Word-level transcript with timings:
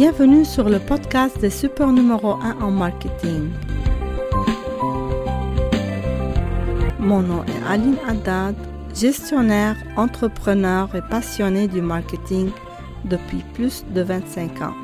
Bienvenue 0.00 0.46
sur 0.46 0.66
le 0.66 0.78
podcast 0.78 1.38
des 1.42 1.50
super 1.50 1.92
numéro 1.92 2.30
1 2.30 2.62
en 2.62 2.70
marketing. 2.70 3.50
Mon 6.98 7.20
nom 7.20 7.44
est 7.44 7.70
Aline 7.70 7.98
Haddad, 8.08 8.56
gestionnaire, 8.94 9.76
entrepreneur 9.98 10.88
et 10.94 11.02
passionné 11.02 11.68
du 11.68 11.82
marketing 11.82 12.48
depuis 13.04 13.44
plus 13.52 13.84
de 13.94 14.00
25 14.00 14.62
ans. 14.62 14.74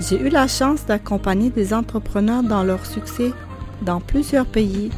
J'ai 0.00 0.20
eu 0.20 0.30
la 0.30 0.48
chance 0.48 0.84
d'accompagner 0.84 1.50
des 1.50 1.72
entrepreneurs 1.72 2.42
dans 2.42 2.64
leur 2.64 2.84
succès 2.84 3.30
dans 3.82 4.00
plusieurs 4.00 4.46
pays 4.46 4.90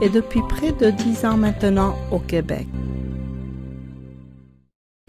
et 0.00 0.08
depuis 0.08 0.40
près 0.48 0.72
de 0.72 0.88
10 0.92 1.26
ans 1.26 1.36
maintenant 1.36 1.94
au 2.10 2.20
Québec. 2.20 2.66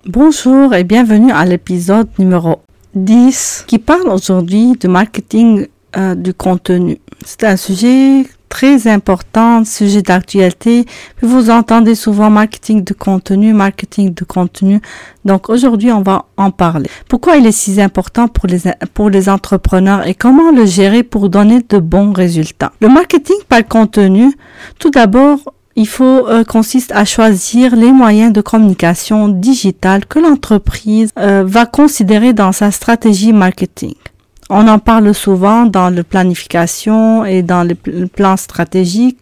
Bonjour 0.06 0.74
et 0.74 0.84
bienvenue 0.84 1.32
à 1.32 1.46
l'épisode 1.46 2.10
numéro 2.20 2.58
10 2.94 3.64
qui 3.68 3.80
parle 3.80 4.10
aujourd'hui 4.10 4.74
du 4.74 4.90
marketing 4.90 5.68
euh, 5.96 6.14
du 6.14 6.34
contenu. 6.34 7.00
C'est 7.26 7.46
un 7.46 7.56
sujet 7.56 8.26
très 8.50 8.90
important, 8.90 9.64
sujet 9.64 10.02
d'actualité. 10.02 10.86
Vous 11.22 11.50
entendez 11.50 11.96
souvent 11.96 12.30
marketing 12.30 12.84
de 12.84 12.94
contenu, 12.94 13.54
marketing 13.54 14.14
de 14.14 14.26
contenu. 14.26 14.82
Donc 15.24 15.48
aujourd'hui, 15.48 15.94
on 15.94 16.02
va 16.02 16.26
en 16.36 16.52
parler. 16.52 16.90
Pourquoi 17.08 17.38
il 17.38 17.46
est 17.46 17.54
si 17.54 17.82
important 17.82 18.28
pour 18.28 18.48
les, 18.48 18.60
pour 18.94 19.10
les 19.10 19.30
entrepreneurs 19.30 20.06
et 20.06 20.16
comment 20.16 20.52
le 20.52 20.66
gérer 20.66 21.04
pour 21.04 21.30
donner 21.30 21.62
de 21.62 21.78
bons 21.78 22.12
résultats? 22.12 22.74
Le 22.82 22.90
marketing 22.90 23.38
par 23.48 23.66
contenu, 23.66 24.34
tout 24.80 24.90
d'abord, 24.90 25.40
il 25.76 25.88
faut 25.88 26.28
euh, 26.28 26.44
consiste 26.44 26.92
à 26.92 27.06
choisir 27.06 27.76
les 27.76 27.92
moyens 27.92 28.32
de 28.32 28.42
communication 28.42 29.28
digitale 29.28 30.06
que 30.06 30.20
l'entreprise 30.20 31.10
euh, 31.18 31.44
va 31.46 31.66
considérer 31.66 32.34
dans 32.34 32.52
sa 32.52 32.72
stratégie 32.72 33.34
marketing. 33.34 33.96
On 34.50 34.68
en 34.68 34.78
parle 34.78 35.14
souvent 35.16 35.66
dans 35.66 35.90
la 35.90 36.04
planification 36.04 37.26
et 37.26 37.42
dans 37.42 37.64
les 37.64 37.76
plans 37.76 38.38
stratégiques. 38.38 39.20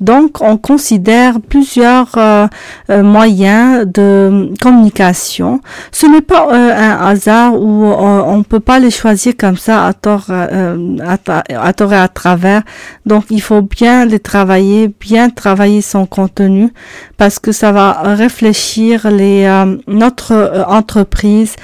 Donc, 0.00 0.40
on 0.40 0.56
considère 0.56 1.40
plusieurs 1.40 2.12
euh, 2.16 2.46
euh, 2.90 3.02
moyens 3.02 3.86
de 3.86 4.50
communication. 4.62 5.60
Ce 5.92 6.06
n'est 6.06 6.22
pas 6.22 6.48
euh, 6.48 6.72
un 6.74 7.06
hasard 7.06 7.54
où 7.54 7.84
on 7.84 8.38
ne 8.38 8.42
peut 8.42 8.60
pas 8.60 8.78
les 8.78 8.90
choisir 8.90 9.34
comme 9.38 9.58
ça 9.58 9.86
à 9.86 9.92
tort, 9.92 10.30
à, 10.30 11.72
tort 11.72 11.92
et 11.92 11.96
à 11.96 12.08
travers. 12.08 12.62
Donc, 13.04 13.24
il 13.30 13.42
faut 13.42 13.62
bien 13.62 14.06
les 14.06 14.20
travailler, 14.20 14.88
bien 14.88 15.28
travailler 15.28 15.82
son 15.82 16.06
contenu 16.06 16.72
parce 17.18 17.38
que 17.38 17.52
ça 17.52 17.70
va 17.70 18.00
réfléchir 18.14 19.10
les 19.10 19.40
notre 19.86 20.64
entreprise 20.68 21.54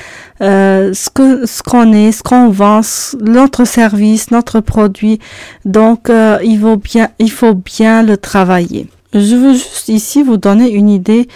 euh, 0.43 0.93
ce 0.93 1.09
que 1.09 1.47
ce 1.47 1.63
qu'on 1.63 1.95
est, 1.95 2.13
ce 2.13 2.23
qu'on 2.23 2.51
vend, 2.51 2.83
notre 3.23 3.65
service, 3.65 4.31
notre 4.31 4.61
produit. 4.61 5.19
Donc 5.65 6.11
euh, 6.11 6.39
il 6.45 6.61
faut 6.61 6.77
bien 6.77 7.09
il 7.19 7.31
faut 7.31 7.55
bien 7.55 8.03
le 8.03 8.19
Je 9.13 9.37
veux 9.37 9.53
juste 9.53 9.89
ici 9.89 10.23
vous 10.23 10.37
donner 10.37 10.71
une 10.71 10.89
idée 10.89 11.29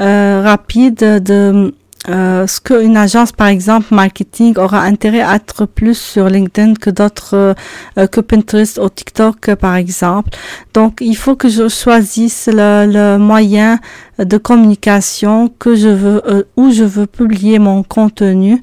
euh, 0.00 0.42
rapide 0.42 1.22
de 1.22 1.72
euh, 2.08 2.46
ce 2.46 2.60
qu'une 2.60 2.96
agence, 2.96 3.32
par 3.32 3.48
exemple, 3.48 3.94
marketing, 3.94 4.56
aura 4.56 4.80
intérêt 4.82 5.20
à 5.20 5.34
être 5.34 5.66
plus 5.66 5.98
sur 5.98 6.28
LinkedIn 6.28 6.74
que 6.74 6.90
d'autres, 6.90 7.54
euh, 7.98 8.06
que 8.06 8.20
Pinterest 8.20 8.78
ou 8.78 8.88
TikTok, 8.88 9.54
par 9.56 9.76
exemple. 9.76 10.30
Donc, 10.72 10.98
il 11.00 11.16
faut 11.16 11.36
que 11.36 11.48
je 11.48 11.68
choisisse 11.68 12.48
le 12.50 13.18
moyen 13.18 13.78
de 14.18 14.36
communication 14.36 15.48
que 15.58 15.74
je 15.74 15.88
veux, 15.88 16.22
euh, 16.28 16.42
où 16.56 16.70
je 16.70 16.84
veux 16.84 17.06
publier 17.06 17.58
mon 17.58 17.82
contenu. 17.82 18.60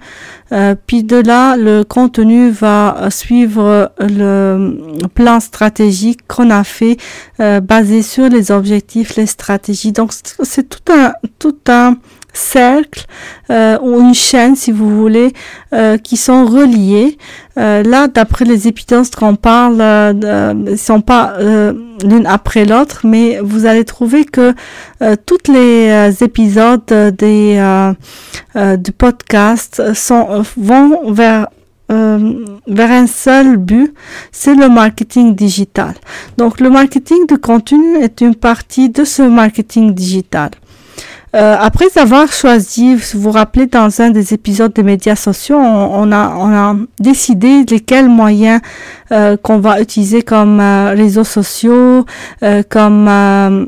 Euh, 0.52 0.76
puis 0.88 1.04
de 1.04 1.18
là, 1.18 1.56
le 1.58 1.84
contenu 1.84 2.50
va 2.50 3.08
suivre 3.10 3.92
le 4.00 4.78
plan 5.14 5.40
stratégique 5.40 6.20
qu'on 6.28 6.50
a 6.50 6.64
fait, 6.64 6.98
basé 7.40 8.02
sur 8.02 8.30
les 8.30 8.52
objectifs, 8.52 9.16
les 9.16 9.26
stratégies. 9.26 9.92
Donc, 9.92 10.12
c'est 10.14 10.70
tout 10.70 10.92
un, 10.92 11.14
tout 11.40 11.58
un 11.68 11.98
cercle 12.36 13.06
euh, 13.50 13.78
ou 13.82 14.00
une 14.00 14.14
chaîne, 14.14 14.56
si 14.56 14.72
vous 14.72 14.90
voulez, 14.90 15.34
euh, 15.74 15.98
qui 15.98 16.18
sont 16.18 16.46
reliés. 16.46 17.18
Euh, 17.58 17.84
là, 17.84 18.08
d'après 18.08 18.46
les 18.46 18.68
épisodes 18.68 19.10
qu'on 19.16 19.36
parle, 19.36 19.78
ne 19.78 20.76
sont 20.76 21.02
pas 21.02 21.36
l'une 21.40 22.28
après 22.28 22.66
l'autre, 22.66 23.02
mais 23.04 23.40
vous 23.42 23.66
allez 23.66 23.86
trouver 23.86 24.26
que 24.26 24.54
toutes 25.26 25.48
les 25.48 26.12
épisodes 26.22 26.86
des 27.18 27.84
du 28.56 28.92
podcast 28.92 29.94
sont 29.94 30.44
vont 30.58 31.12
vers 31.12 31.48
vers 31.90 32.92
un 32.92 33.08
seul 33.08 33.58
but, 33.58 33.94
c'est 34.32 34.56
le 34.56 34.70
marketing 34.70 35.36
digital. 35.36 35.94
Donc 36.38 36.60
le 36.60 36.70
marketing 36.70 37.28
de 37.28 37.36
contenu 37.36 37.98
est 37.98 38.22
une 38.22 38.36
partie 38.36 38.90
de 38.90 39.04
ce 39.04 39.22
marketing 39.22 39.94
digital. 39.94 40.52
Euh, 41.36 41.58
après 41.60 41.98
avoir 41.98 42.32
choisi, 42.32 42.96
vous 42.96 43.20
vous 43.20 43.32
rappelez, 43.32 43.66
dans 43.66 44.02
un 44.02 44.10
des 44.10 44.34
épisodes 44.34 44.72
des 44.72 44.84
médias 44.84 45.18
sociaux, 45.18 45.58
on, 45.58 46.12
a, 46.14 46.34
on 46.38 46.54
a 46.54 46.76
décidé 47.00 47.66
lesquels 47.70 48.08
moyens 48.08 48.62
euh, 49.12 49.36
qu'on 49.36 49.60
va 49.60 49.82
utiliser 49.82 50.22
comme 50.22 50.62
euh, 50.62 50.94
réseaux 50.96 51.26
sociaux, 51.26 52.06
comme 52.70 53.68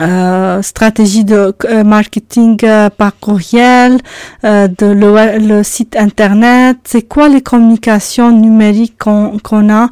euh, 0.00 0.62
stratégie 0.62 1.24
de 1.24 1.54
euh, 1.66 1.84
marketing 1.84 2.56
euh, 2.62 2.88
par 2.88 3.18
courriel, 3.18 3.98
de 4.42 4.86
le, 4.86 5.62
site 5.62 5.94
internet, 5.96 6.78
c'est 6.84 7.02
quoi 7.02 7.28
les 7.28 7.42
communications 7.42 8.30
numériques 8.30 8.96
qu'on 8.98 9.38
qu'on 9.42 9.68
a, 9.70 9.88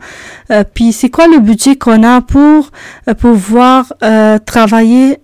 puis 0.74 0.92
c'est 0.92 1.10
quoi 1.10 1.26
le 1.26 1.38
budget 1.40 1.76
qu'on 1.76 2.02
a 2.02 2.22
pour 2.22 2.70
pouvoir 3.18 3.92
travailler 4.46 5.18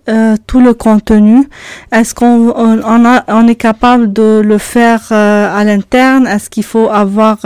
tout 0.45 0.59
le 0.59 0.73
contenu? 0.73 1.47
Est-ce 1.91 2.13
qu'on 2.13 2.53
on, 2.55 3.23
on 3.27 3.47
est 3.47 3.55
capable 3.55 4.13
de 4.13 4.41
le 4.45 4.57
faire 4.57 5.11
à 5.11 5.63
l'interne? 5.63 6.27
Est-ce 6.27 6.49
qu'il 6.49 6.63
faut 6.63 6.89
avoir 6.89 7.37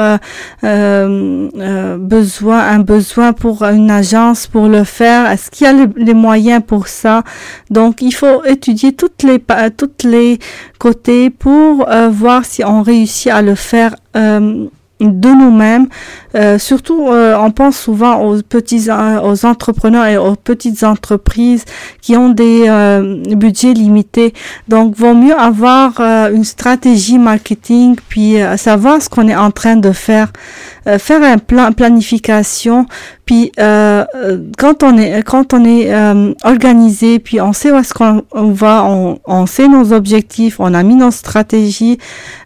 besoin 0.62 2.60
un 2.60 2.80
besoin 2.80 3.34
pour 3.34 3.64
une 3.64 3.92
agence 3.92 4.48
pour 4.48 4.68
le 4.68 4.84
faire? 4.84 5.30
Est-ce 5.32 5.50
qu'il 5.50 5.68
y 5.68 5.70
a 5.70 5.88
les 5.96 6.14
moyens 6.14 6.62
pour 6.66 6.88
ça? 6.88 7.24
Donc, 7.70 8.02
il 8.02 8.12
faut 8.12 8.44
étudier 8.46 8.94
toutes 8.94 9.24
les, 9.24 10.40
côtés 10.80 11.30
pour 11.30 11.90
euh, 11.90 12.10
voir 12.10 12.46
si 12.46 12.64
on 12.64 12.82
réussit 12.82 13.32
à 13.32 13.42
le 13.42 13.56
faire 13.56 13.96
euh, 14.16 14.68
de 15.00 15.30
nous-mêmes. 15.30 15.88
Euh, 16.36 16.60
surtout, 16.60 17.08
euh, 17.08 17.36
on 17.40 17.52
pense 17.52 17.78
souvent 17.78 18.22
aux 18.22 18.42
petits, 18.42 18.90
euh, 18.90 19.22
aux 19.22 19.46
entrepreneurs 19.46 20.06
et 20.06 20.18
aux 20.18 20.36
petites 20.36 20.84
entreprises 20.84 21.66
qui 22.02 22.16
ont 22.16 22.30
des 22.30 22.70
budgets 23.36 23.74
limités. 23.74 24.34
Donc, 24.68 24.96
vaut 24.96 25.14
mieux 25.14 25.38
avoir 25.38 26.00
une 26.00 26.44
stratégie 26.44 27.18
marketing, 27.18 27.96
puis 28.10 28.38
savoir 28.58 29.02
ce 29.02 29.10
qu'on 29.10 29.28
est 29.28 29.36
en 29.36 29.52
train 29.52 29.76
de 29.76 29.92
faire, 29.92 30.32
faire 30.86 31.24
un 31.24 31.38
plan 31.38 31.72
planification. 31.72 32.86
Puis, 33.26 33.52
quand 33.58 34.84
on 34.84 34.98
est 34.98 35.24
quand 35.24 35.54
on 35.54 35.66
est 35.66 35.92
organisé, 36.44 37.20
puis 37.20 37.42
on 37.42 37.54
sait 37.54 37.72
où 37.72 37.76
est-ce 37.78 37.94
qu'on 37.94 38.24
va, 38.34 38.84
on, 38.86 39.20
on 39.26 39.46
sait 39.46 39.68
nos 39.68 39.94
objectifs, 39.94 40.60
on 40.60 40.74
a 40.74 40.84
mis 40.84 40.96
nos 40.96 41.12
stratégies, 41.12 41.98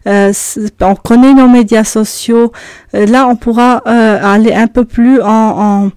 on 0.06 0.94
connaît 1.02 1.34
nos 1.34 1.48
médias 1.48 1.84
sociaux. 1.84 2.52
là, 2.92 3.26
on 3.28 3.36
pourra 3.36 3.73
euh, 3.86 4.18
aller 4.22 4.52
un 4.52 4.66
peu 4.66 4.84
plus 4.84 5.20
en, 5.22 5.90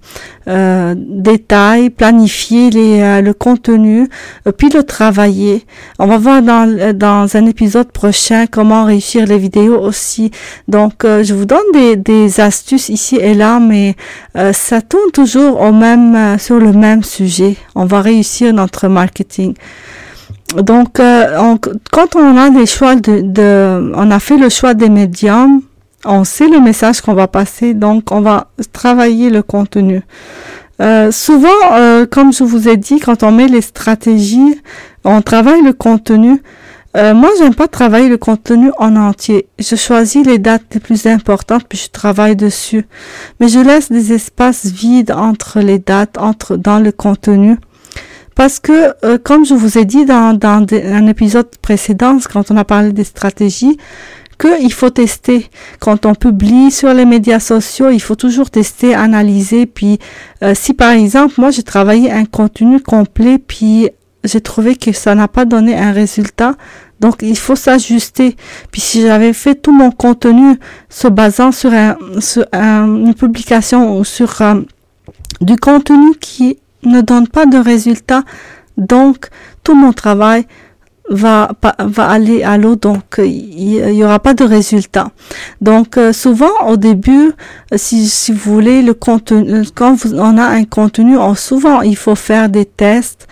euh, 0.48 0.94
détail, 0.96 1.90
planifier 1.90 2.70
euh, 2.74 3.20
le 3.20 3.32
contenu, 3.32 4.08
puis 4.56 4.68
le 4.70 4.82
travailler. 4.82 5.66
On 5.98 6.06
va 6.06 6.18
voir 6.18 6.42
dans, 6.42 6.94
dans 6.94 7.36
un 7.36 7.46
épisode 7.46 7.90
prochain 7.92 8.46
comment 8.46 8.84
réussir 8.84 9.26
les 9.26 9.38
vidéos 9.38 9.78
aussi. 9.78 10.30
Donc, 10.68 11.04
je 11.04 11.34
vous 11.34 11.44
donne 11.44 11.58
des, 11.72 11.96
des 11.96 12.40
astuces 12.40 12.88
ici 12.88 13.16
et 13.16 13.34
là, 13.34 13.60
mais 13.60 13.94
ça 14.52 14.80
tourne 14.80 15.10
toujours 15.12 15.60
au 15.60 15.72
même 15.72 16.38
sur 16.38 16.58
le 16.58 16.72
même 16.72 17.02
sujet. 17.02 17.56
On 17.74 17.84
va 17.84 18.00
réussir 18.00 18.52
notre 18.52 18.88
marketing. 18.88 19.54
Donc, 20.56 20.94
quand 20.96 22.16
on 22.16 22.36
a 22.36 22.50
des 22.50 22.66
choix 22.66 22.94
de, 22.96 23.20
de, 23.20 23.92
on 23.94 24.10
a 24.10 24.18
fait 24.18 24.38
le 24.38 24.48
choix 24.48 24.74
des 24.74 24.88
médiums, 24.88 25.60
on 26.08 26.24
sait 26.24 26.48
le 26.48 26.60
message 26.60 27.00
qu'on 27.00 27.14
va 27.14 27.28
passer, 27.28 27.74
donc 27.74 28.10
on 28.10 28.20
va 28.20 28.48
travailler 28.72 29.30
le 29.30 29.42
contenu. 29.42 30.02
Euh, 30.80 31.10
souvent, 31.10 31.48
euh, 31.72 32.06
comme 32.06 32.32
je 32.32 32.44
vous 32.44 32.68
ai 32.68 32.76
dit, 32.76 32.98
quand 32.98 33.22
on 33.22 33.30
met 33.30 33.48
les 33.48 33.60
stratégies, 33.60 34.60
on 35.04 35.22
travaille 35.22 35.62
le 35.62 35.72
contenu. 35.72 36.42
Euh, 36.96 37.14
moi, 37.14 37.30
j'aime 37.38 37.54
pas 37.54 37.68
travailler 37.68 38.08
le 38.08 38.16
contenu 38.16 38.70
en 38.78 38.96
entier. 38.96 39.48
Je 39.58 39.76
choisis 39.76 40.24
les 40.24 40.38
dates 40.38 40.62
les 40.72 40.80
plus 40.80 41.06
importantes 41.06 41.64
puis 41.68 41.78
je 41.78 41.90
travaille 41.90 42.36
dessus. 42.36 42.86
Mais 43.40 43.48
je 43.48 43.60
laisse 43.60 43.92
des 43.92 44.12
espaces 44.12 44.66
vides 44.66 45.10
entre 45.10 45.60
les 45.60 45.78
dates, 45.78 46.16
entre 46.18 46.56
dans 46.56 46.78
le 46.78 46.92
contenu 46.92 47.58
parce 48.38 48.60
que, 48.60 48.94
euh, 49.04 49.18
comme 49.18 49.44
je 49.44 49.52
vous 49.52 49.78
ai 49.78 49.84
dit 49.84 50.04
dans, 50.04 50.32
dans 50.32 50.64
un 50.72 51.06
épisode 51.08 51.48
précédent, 51.60 52.18
quand 52.32 52.52
on 52.52 52.56
a 52.56 52.64
parlé 52.64 52.92
des 52.92 53.02
stratégies, 53.02 53.78
qu'il 54.38 54.72
faut 54.72 54.90
tester. 54.90 55.50
Quand 55.80 56.06
on 56.06 56.14
publie 56.14 56.70
sur 56.70 56.94
les 56.94 57.04
médias 57.04 57.40
sociaux, 57.40 57.90
il 57.90 58.00
faut 58.00 58.14
toujours 58.14 58.50
tester, 58.50 58.94
analyser. 58.94 59.66
Puis, 59.66 59.98
euh, 60.42 60.54
si 60.54 60.74
par 60.74 60.92
exemple, 60.92 61.34
moi, 61.38 61.50
j'ai 61.50 61.62
travaillé 61.62 62.10
un 62.10 62.24
contenu 62.24 62.80
complet, 62.80 63.38
puis 63.38 63.90
j'ai 64.24 64.40
trouvé 64.40 64.76
que 64.76 64.92
ça 64.92 65.14
n'a 65.14 65.28
pas 65.28 65.44
donné 65.44 65.76
un 65.76 65.92
résultat, 65.92 66.54
donc 67.00 67.16
il 67.22 67.38
faut 67.38 67.56
s'ajuster. 67.56 68.36
Puis 68.70 68.80
si 68.80 69.02
j'avais 69.02 69.32
fait 69.32 69.54
tout 69.54 69.72
mon 69.72 69.90
contenu 69.90 70.58
se 70.88 71.08
basant 71.08 71.52
sur, 71.52 71.72
un, 71.72 71.96
sur 72.20 72.44
une 72.52 73.14
publication 73.14 73.96
ou 73.96 74.04
sur 74.04 74.40
euh, 74.42 74.60
du 75.40 75.56
contenu 75.56 76.16
qui 76.20 76.58
ne 76.82 77.00
donne 77.00 77.28
pas 77.28 77.46
de 77.46 77.58
résultat, 77.58 78.22
donc 78.76 79.28
tout 79.62 79.74
mon 79.74 79.92
travail 79.92 80.46
va 81.10 81.50
va 81.78 82.06
aller 82.08 82.42
à 82.42 82.58
l'eau 82.58 82.76
donc 82.76 83.18
il 83.18 83.94
y, 83.94 84.04
aura 84.04 84.18
pas 84.18 84.34
de 84.34 84.44
résultat. 84.44 85.10
Donc 85.60 85.96
euh, 85.96 86.12
souvent 86.12 86.52
au 86.66 86.76
début 86.76 87.32
si 87.74 88.08
si 88.08 88.32
vous 88.32 88.52
voulez 88.52 88.82
le 88.82 88.94
contenu 88.94 89.64
quand 89.74 89.96
on 90.06 90.38
a 90.38 90.44
un 90.44 90.64
contenu 90.64 91.16
souvent 91.36 91.80
il 91.82 91.96
faut 91.96 92.14
faire 92.14 92.48
des 92.48 92.64
tests 92.64 93.26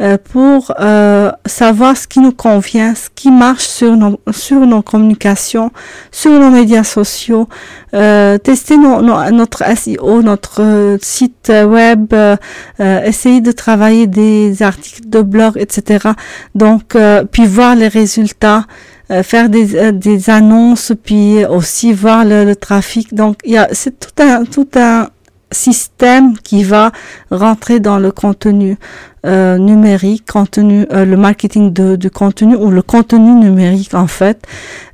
euh, 0.00 0.16
pour 0.32 0.72
euh, 0.80 1.30
savoir 1.44 1.94
ce 1.94 2.08
qui 2.08 2.20
nous 2.20 2.32
convient, 2.32 2.94
ce 2.94 3.10
qui 3.14 3.30
marche 3.30 3.66
sur 3.66 3.96
nos, 3.96 4.18
sur 4.30 4.60
nos 4.60 4.80
communications, 4.80 5.70
sur 6.10 6.30
nos 6.30 6.48
médias 6.48 6.84
sociaux, 6.84 7.48
euh, 7.92 8.38
tester 8.38 8.78
notre 8.78 9.62
SEO, 9.76 10.22
notre 10.22 10.96
site 11.02 11.52
web, 11.52 12.14
essayer 12.78 13.42
de 13.42 13.52
travailler 13.52 14.06
des 14.06 14.62
articles 14.62 15.06
de 15.06 15.20
blog, 15.20 15.52
etc. 15.56 16.08
Donc, 16.54 16.96
puis 17.30 17.46
voir 17.46 17.74
les 17.74 17.88
résultats. 17.88 18.64
faire 19.24 19.48
des, 19.48 19.90
des 19.92 20.30
annonces 20.30 20.92
puis 21.02 21.44
aussi 21.44 21.92
voir 21.92 22.24
le, 22.24 22.44
le 22.44 22.54
trafic 22.54 23.12
donc 23.12 23.38
il 23.44 23.54
y 23.54 23.58
a 23.58 23.66
c'est 23.72 23.98
tout 23.98 24.22
un 24.22 24.44
tout 24.44 24.68
un 24.76 25.08
système 25.52 26.38
qui 26.38 26.62
va 26.62 26.92
rentrer 27.30 27.80
dans 27.80 27.98
le 27.98 28.12
contenu 28.12 28.76
euh, 29.26 29.58
numérique, 29.58 30.24
contenu, 30.30 30.86
euh, 30.92 31.04
le 31.04 31.16
marketing 31.18 31.74
de, 31.74 31.96
du 31.96 32.10
contenu 32.10 32.56
ou 32.56 32.70
le 32.70 32.80
contenu 32.80 33.32
numérique 33.32 33.92
en 33.92 34.06
fait, 34.06 34.46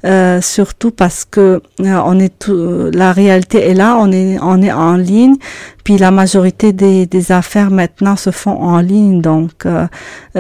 euh, 0.05 0.41
surtout 0.41 0.91
parce 0.91 1.25
que 1.25 1.63
on 1.79 2.19
est 2.19 2.37
tout, 2.37 2.91
la 2.93 3.13
réalité 3.13 3.69
est 3.69 3.75
là, 3.75 3.97
on 4.01 4.11
est 4.11 4.39
on 4.43 4.63
est 4.63 4.73
en 4.73 4.97
ligne, 4.97 5.37
puis 5.85 5.97
la 5.97 6.11
majorité 6.11 6.73
des, 6.73 7.07
des 7.07 7.31
affaires 7.31 7.71
maintenant 7.71 8.17
se 8.17 8.31
font 8.31 8.61
en 8.61 8.81
ligne, 8.81 9.21
donc 9.21 9.65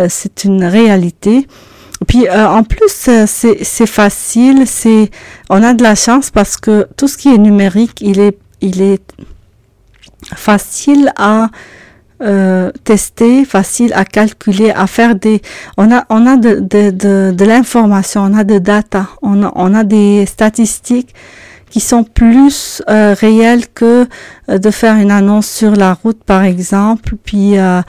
c'est 0.09 0.45
une 0.45 0.65
réalité. 0.65 1.47
Puis 2.09 2.29
en 2.29 2.65
plus 2.65 2.89
c'est 2.89 3.27
c'est 3.27 3.87
facile, 3.87 4.67
c'est 4.67 5.11
on 5.49 5.63
a 5.63 5.75
de 5.75 5.85
la 5.85 5.95
chance 5.95 6.31
parce 6.31 6.57
que 6.57 6.89
tout 6.97 7.07
ce 7.07 7.17
qui 7.17 7.33
est 7.33 7.39
numérique, 7.39 8.01
il 8.01 8.19
est 8.19 8.37
il 8.61 8.83
est 8.83 9.13
facile 10.34 11.12
à 11.17 11.49
euh, 12.23 12.70
tester, 12.84 13.44
facile 13.44 13.93
à 13.94 14.05
calculer, 14.05 14.70
à 14.70 14.87
faire 14.87 15.14
des. 15.14 15.43
On 15.76 15.93
a, 15.93 16.05
on 16.08 16.26
a 16.26 16.37
de, 16.37 16.61
de, 16.61 16.90
de, 16.90 17.32
de 17.37 17.44
l'information, 17.44 18.23
on 18.23 18.34
a 18.34 18.44
de 18.44 18.58
data, 18.58 19.08
on 19.23 19.43
a, 19.43 19.52
on 19.55 19.75
a 19.75 19.84
des 19.84 20.25
statistiques 20.26 21.14
qui 21.69 21.81
sont 21.81 22.05
plus 22.05 22.82
euh, 22.88 23.14
réelles 23.19 23.67
que 23.69 24.06
euh, 24.49 24.58
de 24.58 24.70
faire 24.70 24.96
une 24.96 25.11
annonce 25.11 25.46
sur 25.46 25.73
la 25.73 25.94
route, 25.94 26.23
par 26.25 26.44
exemple, 26.44 27.17
puis 27.22 27.58
euh, 27.58 27.82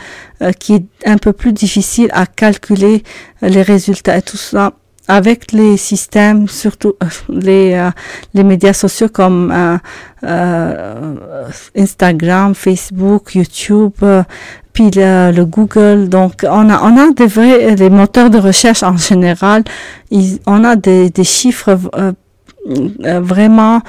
qui 0.59 0.73
est 0.73 0.85
un 1.05 1.17
peu 1.17 1.31
plus 1.31 1.53
difficile 1.53 2.09
à 2.11 2.25
calculer 2.25 3.03
les 3.41 3.61
résultats 3.61 4.17
et 4.17 4.21
tout 4.21 4.37
ça 4.37 4.73
avec 5.07 5.51
les 5.53 5.77
systèmes, 5.77 6.47
surtout 6.47 6.95
euh, 7.01 7.07
les, 7.29 7.73
euh, 7.73 7.89
les 8.33 8.43
médias 8.43 8.73
sociaux 8.73 9.09
comme 9.09 9.51
euh, 9.51 9.77
euh 10.23 11.15
Instagram, 11.77 12.53
Facebook, 12.53 13.35
YouTube, 13.35 13.93
puis 14.73 14.91
le, 14.95 15.43
Google. 15.43 16.09
Donc, 16.09 16.43
on 16.43 16.69
a, 16.69 16.81
on 16.83 16.97
a 16.97 17.11
des 17.13 17.27
vrais, 17.27 17.75
les 17.75 17.89
moteurs 17.89 18.29
de 18.29 18.37
recherche 18.37 18.83
en 18.83 18.97
général, 18.97 19.63
on 20.45 20.63
a 20.63 20.75
des, 20.75 21.09
des 21.09 21.23
chiffres 21.23 21.77
vraiment 22.99 23.81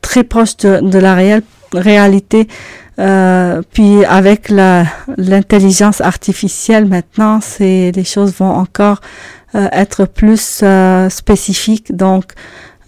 très 0.00 0.24
proches 0.24 0.56
de, 0.58 0.80
de 0.80 0.98
la 0.98 1.14
réelle, 1.14 1.42
réalité. 1.74 2.48
puis 2.96 4.04
avec 4.04 4.48
l'intelligence 4.48 6.00
artificielle 6.00 6.86
maintenant, 6.86 7.40
c'est 7.42 7.92
les 7.94 8.04
choses 8.04 8.32
vont 8.38 8.54
encore 8.54 9.00
euh, 9.00 9.45
être 9.72 10.04
plus 10.04 10.60
euh, 10.62 11.08
spécifique. 11.08 11.94
Donc, 11.94 12.32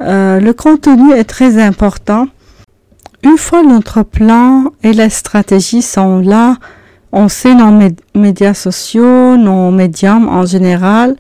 euh, 0.01 0.41
le 0.41 0.53
contenu 0.53 1.13
est 1.13 1.25
très 1.25 1.61
important. 1.61 2.27
Une 3.23 3.37
fois 3.37 3.63
notre 3.63 4.03
plan 4.03 4.65
et 4.83 4.93
la 4.93 5.11
stratégie 5.11 5.83
sont 5.83 6.21
là, 6.21 6.57
on 7.11 7.29
sait 7.29 7.55
nos 7.55 7.73
médias 8.15 8.55
sociaux, 8.55 9.37
nos 9.37 9.71
médiums 9.71 10.29
en 10.29 10.47
général, 10.47 11.17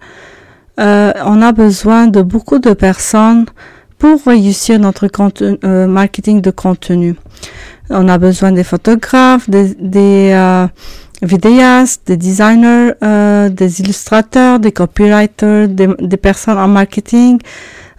on 0.76 1.42
a 1.42 1.50
besoin 1.50 2.06
de 2.06 2.22
beaucoup 2.22 2.60
de 2.60 2.72
personnes 2.72 3.46
pour 3.98 4.22
réussir 4.24 4.78
notre 4.78 5.08
marketing 5.86 6.40
de 6.40 6.52
contenu. 6.52 7.16
On 7.90 8.08
a 8.08 8.16
besoin 8.16 8.52
des 8.52 8.62
photographes, 8.62 9.50
des 9.50 9.74
vidéastes, 11.22 12.02
des 12.06 12.16
designers, 12.16 12.92
euh, 13.02 13.48
des 13.48 13.80
illustrateurs, 13.80 14.60
des 14.60 14.72
copywriters, 14.72 15.68
des, 15.68 15.88
des 16.00 16.16
personnes 16.16 16.58
en 16.58 16.68
marketing, 16.68 17.38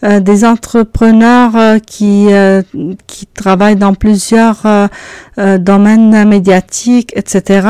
euh, 0.03 0.21
des 0.21 0.45
entrepreneurs 0.45 1.57
euh, 1.57 1.77
qui 1.79 2.27
euh, 2.29 2.61
qui 3.05 3.25
travaillent 3.25 3.75
dans 3.75 3.93
plusieurs 3.93 4.65
euh, 4.65 5.57
domaines 5.57 6.25
médiatiques, 6.25 7.11
etc. 7.17 7.67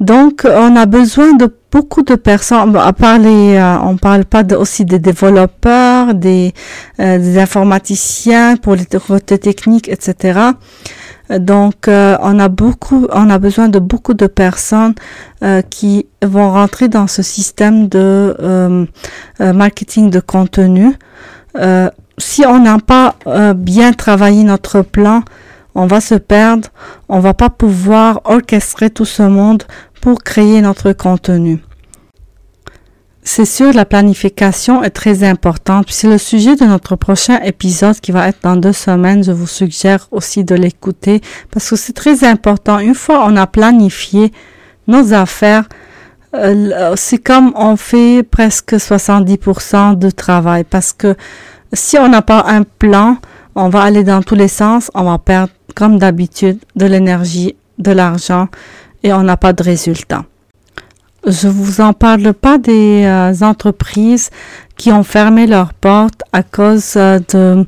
Donc, 0.00 0.44
on 0.44 0.74
a 0.74 0.86
besoin 0.86 1.34
de 1.34 1.54
beaucoup 1.70 2.02
de 2.02 2.16
personnes. 2.16 2.74
à 2.76 2.92
part 2.92 3.18
les, 3.18 3.62
on 3.84 3.96
parle 3.96 4.24
pas 4.24 4.42
de, 4.42 4.56
aussi 4.56 4.84
des 4.84 4.98
développeurs, 4.98 6.14
des, 6.14 6.52
des 6.98 7.38
informaticiens 7.38 8.56
pour 8.56 8.74
les 8.74 8.86
côtés 8.86 9.38
techniques, 9.38 9.88
etc. 9.88 10.40
Donc, 11.38 11.86
euh, 11.86 12.16
on 12.22 12.38
a 12.40 12.48
beaucoup, 12.48 13.06
on 13.12 13.30
a 13.30 13.38
besoin 13.38 13.68
de 13.68 13.78
beaucoup 13.78 14.14
de 14.14 14.26
personnes 14.26 14.94
euh, 15.44 15.62
qui 15.62 16.06
vont 16.22 16.50
rentrer 16.50 16.88
dans 16.88 17.06
ce 17.06 17.22
système 17.22 17.88
de 17.88 18.36
euh, 18.40 18.86
marketing 19.38 20.10
de 20.10 20.20
contenu. 20.20 20.96
si 22.18 22.44
on 22.46 22.58
n'a 22.60 22.78
pas 22.78 23.14
bien 23.54 23.92
travaillé 23.92 24.44
notre 24.44 24.82
plan, 24.82 25.22
on 25.74 25.86
va 25.86 26.00
se 26.00 26.16
perdre. 26.16 26.68
On 27.08 27.20
va 27.20 27.34
pas 27.34 27.48
pouvoir 27.48 28.20
orchestrer 28.24 28.90
tout 28.90 29.06
ce 29.06 29.22
monde 29.22 29.62
pour 30.00 30.22
créer 30.22 30.60
notre 30.60 30.92
contenu. 30.92 31.60
C'est 33.22 33.44
sûr, 33.44 33.72
la 33.74 33.84
planification 33.84 34.82
est 34.82 34.90
très 34.90 35.24
importante. 35.24 35.86
C'est 35.90 36.08
le 36.08 36.16
sujet 36.16 36.56
de 36.56 36.64
notre 36.64 36.96
prochain 36.96 37.38
épisode 37.42 38.00
qui 38.00 38.12
va 38.12 38.28
être 38.28 38.40
dans 38.42 38.56
deux 38.56 38.72
semaines. 38.72 39.22
Je 39.22 39.32
vous 39.32 39.46
suggère 39.46 40.08
aussi 40.10 40.42
de 40.42 40.54
l'écouter 40.54 41.20
parce 41.50 41.68
que 41.68 41.76
c'est 41.76 41.92
très 41.92 42.24
important. 42.24 42.78
Une 42.78 42.94
fois 42.94 43.24
on 43.26 43.36
a 43.36 43.46
planifié 43.46 44.32
nos 44.88 45.12
affaires, 45.12 45.68
euh, 46.34 46.94
c'est 46.96 47.18
comme 47.18 47.52
on 47.56 47.76
fait 47.76 48.22
presque 48.22 48.74
70% 48.74 49.98
de 49.98 50.10
travail 50.10 50.64
parce 50.64 50.92
que 50.92 51.14
si 51.74 51.98
on 51.98 52.08
n'a 52.08 52.22
pas 52.22 52.44
un 52.48 52.62
plan, 52.62 53.18
on 53.54 53.68
va 53.68 53.82
aller 53.82 54.02
dans 54.02 54.22
tous 54.22 54.34
les 54.34 54.48
sens, 54.48 54.90
on 54.94 55.04
va 55.04 55.18
perdre 55.18 55.52
comme 55.74 55.98
d'habitude 55.98 56.58
de 56.74 56.86
l'énergie, 56.86 57.54
de 57.78 57.92
l'argent 57.92 58.48
et 59.02 59.12
on 59.12 59.22
n'a 59.22 59.36
pas 59.36 59.52
de 59.52 59.62
résultat. 59.62 60.24
Je 61.26 61.48
vous 61.48 61.82
en 61.82 61.92
parle 61.92 62.32
pas 62.32 62.56
des 62.56 63.02
euh, 63.04 63.32
entreprises 63.42 64.30
qui 64.76 64.90
ont 64.90 65.02
fermé 65.02 65.46
leurs 65.46 65.74
portes 65.74 66.22
à 66.32 66.42
cause 66.42 66.94
euh, 66.96 67.18
de 67.32 67.66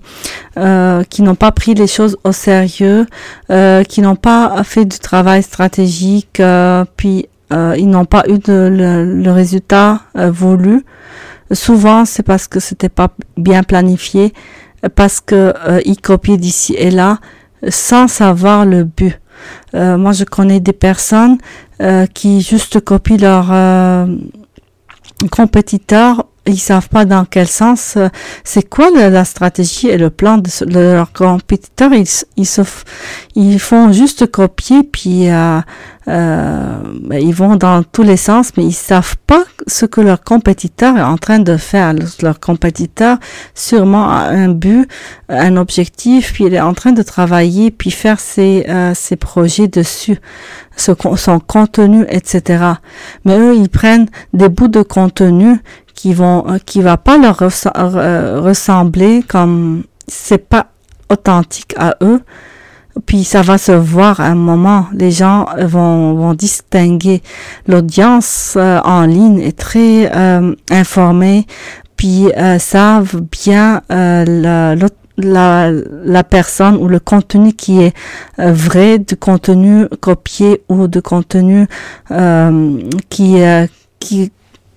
euh, 0.57 1.05
qui 1.05 1.21
n'ont 1.23 1.35
pas 1.35 1.53
pris 1.53 1.75
les 1.75 1.87
choses 1.87 2.17
au 2.25 2.33
sérieux, 2.33 3.07
qui 3.89 4.01
n'ont 4.01 4.17
pas 4.17 4.65
fait 4.65 4.87
du 4.87 4.99
travail 4.99 5.43
stratégique, 5.43 6.43
puis 6.97 7.29
ils 7.51 7.89
n'ont 7.89 8.07
pas 8.07 8.25
eu 8.29 8.39
de, 8.39 8.69
le, 8.71 9.31
résultat 9.31 10.01
voulu. 10.15 10.85
Souvent, 11.53 12.07
c'est 12.07 12.23
parce 12.23 12.49
que 12.49 12.61
c'était 12.61 12.89
pas 12.89 13.09
bien 13.37 13.63
planifié, 13.63 14.33
parce 14.95 15.21
que 15.21 15.53
ils 15.85 16.01
copiaient 16.01 16.39
d'ici 16.39 16.75
et 16.79 16.91
là 16.91 17.19
sans 17.69 18.09
savoir 18.09 18.67
le 18.67 18.85
but. 18.85 19.19
Euh, 19.75 19.97
moi, 19.97 20.13
je 20.13 20.25
connais 20.25 20.61
des 20.61 20.73
personnes 20.73 21.39
euh, 21.39 21.72
qui 22.15 22.41
juste 22.43 22.81
copient 22.81 23.17
leurs 23.17 23.51
euh, 23.53 24.07
compétiteurs. 25.31 26.27
Ils 26.47 26.59
savent 26.59 26.89
pas 26.89 27.05
dans 27.05 27.25
quel 27.25 27.47
sens. 27.47 27.97
c'est 28.45 28.69
quoi 28.69 28.91
la, 28.91 29.25
stratégie 29.25 29.89
et 29.89 29.99
le 29.99 30.11
plan 30.11 30.39
de, 30.39 30.49
leurs 30.67 31.13
compétiteurs 31.13 31.95
Ils, 31.95 32.07
ils, 32.37 32.47
se, 32.47 32.63
ils 33.35 33.61
font 33.61 33.93
juste 33.93 34.31
copier 34.31 34.83
puis 34.83 35.29
euh, 36.09 36.81
ben, 37.01 37.23
ils 37.23 37.35
vont 37.35 37.57
dans 37.57 37.83
tous 37.85 38.03
les 38.03 38.17
sens, 38.17 38.51
mais 38.57 38.65
ils 38.65 38.73
savent 38.73 39.17
pas 39.27 39.45
ce 39.67 39.87
que 39.87 40.01
leur 40.01 40.23
compétiteur 40.23 40.97
est 40.97 41.03
en 41.03 41.17
train 41.17 41.39
de 41.39 41.57
faire. 41.57 41.95
Leur 42.23 42.41
compétiteur 42.41 43.19
sûrement 43.55 44.11
a 44.11 44.25
un 44.25 44.49
but, 44.49 44.89
un 45.29 45.57
objectif, 45.57 46.33
puis 46.33 46.45
il 46.45 46.55
est 46.55 46.61
en 46.61 46.75
train 46.75 46.93
de 46.93 47.03
travailler, 47.03 47.71
puis 47.71 47.91
faire 47.91 48.19
ses, 48.19 48.67
euh, 48.69 48.95
ses 48.95 49.17
projets 49.17 49.69
dessus, 49.69 50.19
son 50.77 51.39
contenu, 51.41 52.05
etc. 52.09 52.65
Mais 53.25 53.39
eux, 53.39 53.55
ils 53.55 53.69
prennent 53.69 54.09
des 54.33 54.49
bouts 54.49 54.69
de 54.69 54.83
contenu 54.83 55.61
qui 56.03 56.15
vont, 56.15 56.45
euh, 56.49 56.59
qui 56.59 56.83
va 56.83 56.97
pas 56.97 57.17
leur 57.17 57.41
euh, 57.41 58.41
ressembler 58.41 59.23
comme 59.23 59.85
c'est 60.09 60.49
pas 60.49 60.67
authentique 61.09 61.75
à 61.79 61.95
eux 62.03 62.23
puis 63.07 63.23
ça 63.23 63.41
va 63.41 63.57
se 63.57 63.71
voir 63.71 64.19
à 64.19 64.27
un 64.27 64.35
moment. 64.35 64.87
Les 64.93 65.13
gens 65.13 65.47
vont, 65.61 66.15
vont 66.15 66.35
distinguer. 66.35 67.23
L'audience 67.69 68.55
euh, 68.57 68.81
en 68.85 69.07
ligne 69.07 69.39
est 69.39 69.57
très 69.57 70.11
informée, 70.71 71.47
puis 71.97 72.33
euh, 72.37 72.59
savent 72.59 73.23
bien 73.23 73.81
la, 73.89 74.75
la, 75.17 75.71
la, 75.71 76.25
personne 76.25 76.77
ou 76.77 76.89
le 76.89 76.99
contenu 76.99 77.53
qui 77.53 77.81
est 77.81 77.95
vrai, 78.37 78.99
du 78.99 79.17
contenu 79.17 79.87
copié 80.01 80.63
ou 80.69 80.89
de 80.89 81.01
contenu 81.01 81.67
qui, 83.09 83.37
qui 84.01 84.33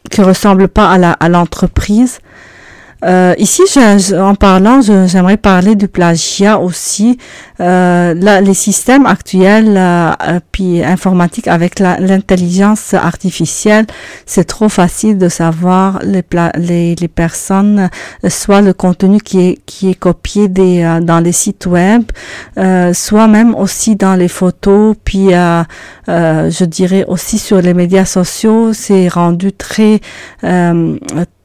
qui 0.10 0.22
ressemble 0.22 0.68
pas 0.68 0.92
à 0.92 1.30
l'entreprise. 1.30 2.20
Euh, 3.04 3.36
ici, 3.38 3.62
en 4.18 4.36
parlant, 4.36 4.82
j'aimerais 4.82 5.38
parler 5.38 5.76
du 5.76 5.88
plagiat 5.88 6.60
aussi. 6.60 7.18
Euh, 7.60 8.14
les 8.14 8.54
systèmes 8.54 9.06
actuels, 9.06 9.76
euh, 9.78 10.40
puis 10.52 10.84
informatiques 10.84 11.48
avec 11.48 11.80
l'intelligence 11.80 12.94
artificielle, 12.94 13.86
c'est 14.26 14.46
trop 14.46 14.70
facile 14.70 15.18
de 15.18 15.30
savoir 15.30 16.00
les, 16.04 16.24
les, 16.58 16.96
les, 16.96 17.08
personnes, 17.08 17.90
soit 18.28 18.62
le 18.62 18.74
contenu 18.74 19.20
qui 19.20 19.40
est 19.40 19.60
qui 19.66 19.90
est 19.90 19.96
copié 19.96 20.48
des 20.48 21.00
dans 21.02 21.20
les 21.20 21.32
sites 21.32 21.66
web, 21.66 22.04
soit 22.94 23.28
même 23.28 23.56
aussi 23.56 23.96
dans 23.96 24.16
les 24.16 24.28
photos, 24.28 24.96
puis 25.04 25.30
je 25.30 26.66
dirais 26.66 27.06
aussi 27.08 27.38
sur 27.38 27.62
les 27.62 27.74
médias 27.74 28.06
sociaux, 28.06 28.74
c'est 28.74 29.08
rendu 29.08 29.54
très 29.54 30.02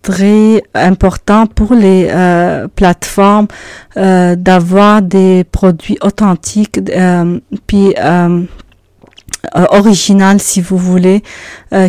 très 0.03 0.63
important 0.75 1.47
pour 1.47 1.75
les 1.75 2.09
euh, 2.11 2.69
plateformes 2.69 3.49
euh, 3.97 4.35
d'avoir 4.35 5.03
des 5.03 5.45
produits 5.45 5.99
authentiques 6.01 6.81
euh, 6.91 7.39
puis 7.67 7.95
euh, 7.99 8.45
original 9.55 10.39
si 10.41 10.61
vous 10.61 10.77
voulez 10.77 11.23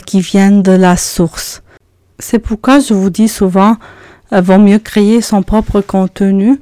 qui 0.05 0.21
viennent 0.21 0.61
de 0.61 0.71
la 0.71 0.95
source. 0.95 1.61
C'est 2.17 2.39
pourquoi 2.39 2.79
je 2.79 2.93
vous 2.93 3.09
dis 3.09 3.27
souvent 3.27 3.75
vaut 4.31 4.57
mieux 4.57 4.79
créer 4.79 5.19
son 5.21 5.43
propre 5.43 5.81
contenu 5.81 6.61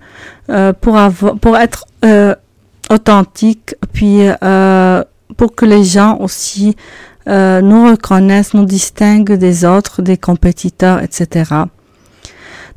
pour 0.82 0.98
avoir 0.98 1.36
pour 1.38 1.58
être 1.58 1.86
authentique 2.90 3.76
puis 3.94 4.22
pour 5.38 5.56
que 5.56 5.66
les 5.66 5.84
gens 5.84 6.18
aussi 6.18 6.76
euh, 7.30 7.62
nous 7.62 7.92
reconnaissent, 7.92 8.54
nous 8.54 8.66
distinguent 8.66 9.34
des 9.34 9.64
autres, 9.64 10.02
des 10.02 10.18
compétiteurs, 10.18 11.02
etc. 11.04 11.46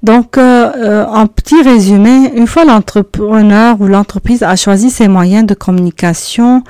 Donc, 0.03 0.37
euh, 0.37 0.71
euh, 0.77 1.07
en 1.07 1.27
petit 1.27 1.63
résumé, 1.63 2.33
une 2.35 2.47
fois 2.47 2.65
l'entrepreneur 2.65 3.81
ou 3.81 3.87
l'entreprise 3.87 4.43
a 4.43 4.57
choisi 4.57 4.91
ses 4.91 5.09
moyens 5.09 5.47
de 5.47 5.55
communication, 5.55 6.65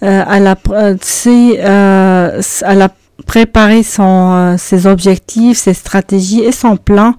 elle, 0.00 0.48
a, 0.48 0.56
elle 0.82 2.82
a 2.82 2.88
préparé 3.24 3.84
son, 3.84 4.56
ses 4.58 4.86
objectifs, 4.86 5.58
ses 5.58 5.74
stratégies 5.74 6.40
et 6.40 6.50
son 6.50 6.76
plan 6.76 7.14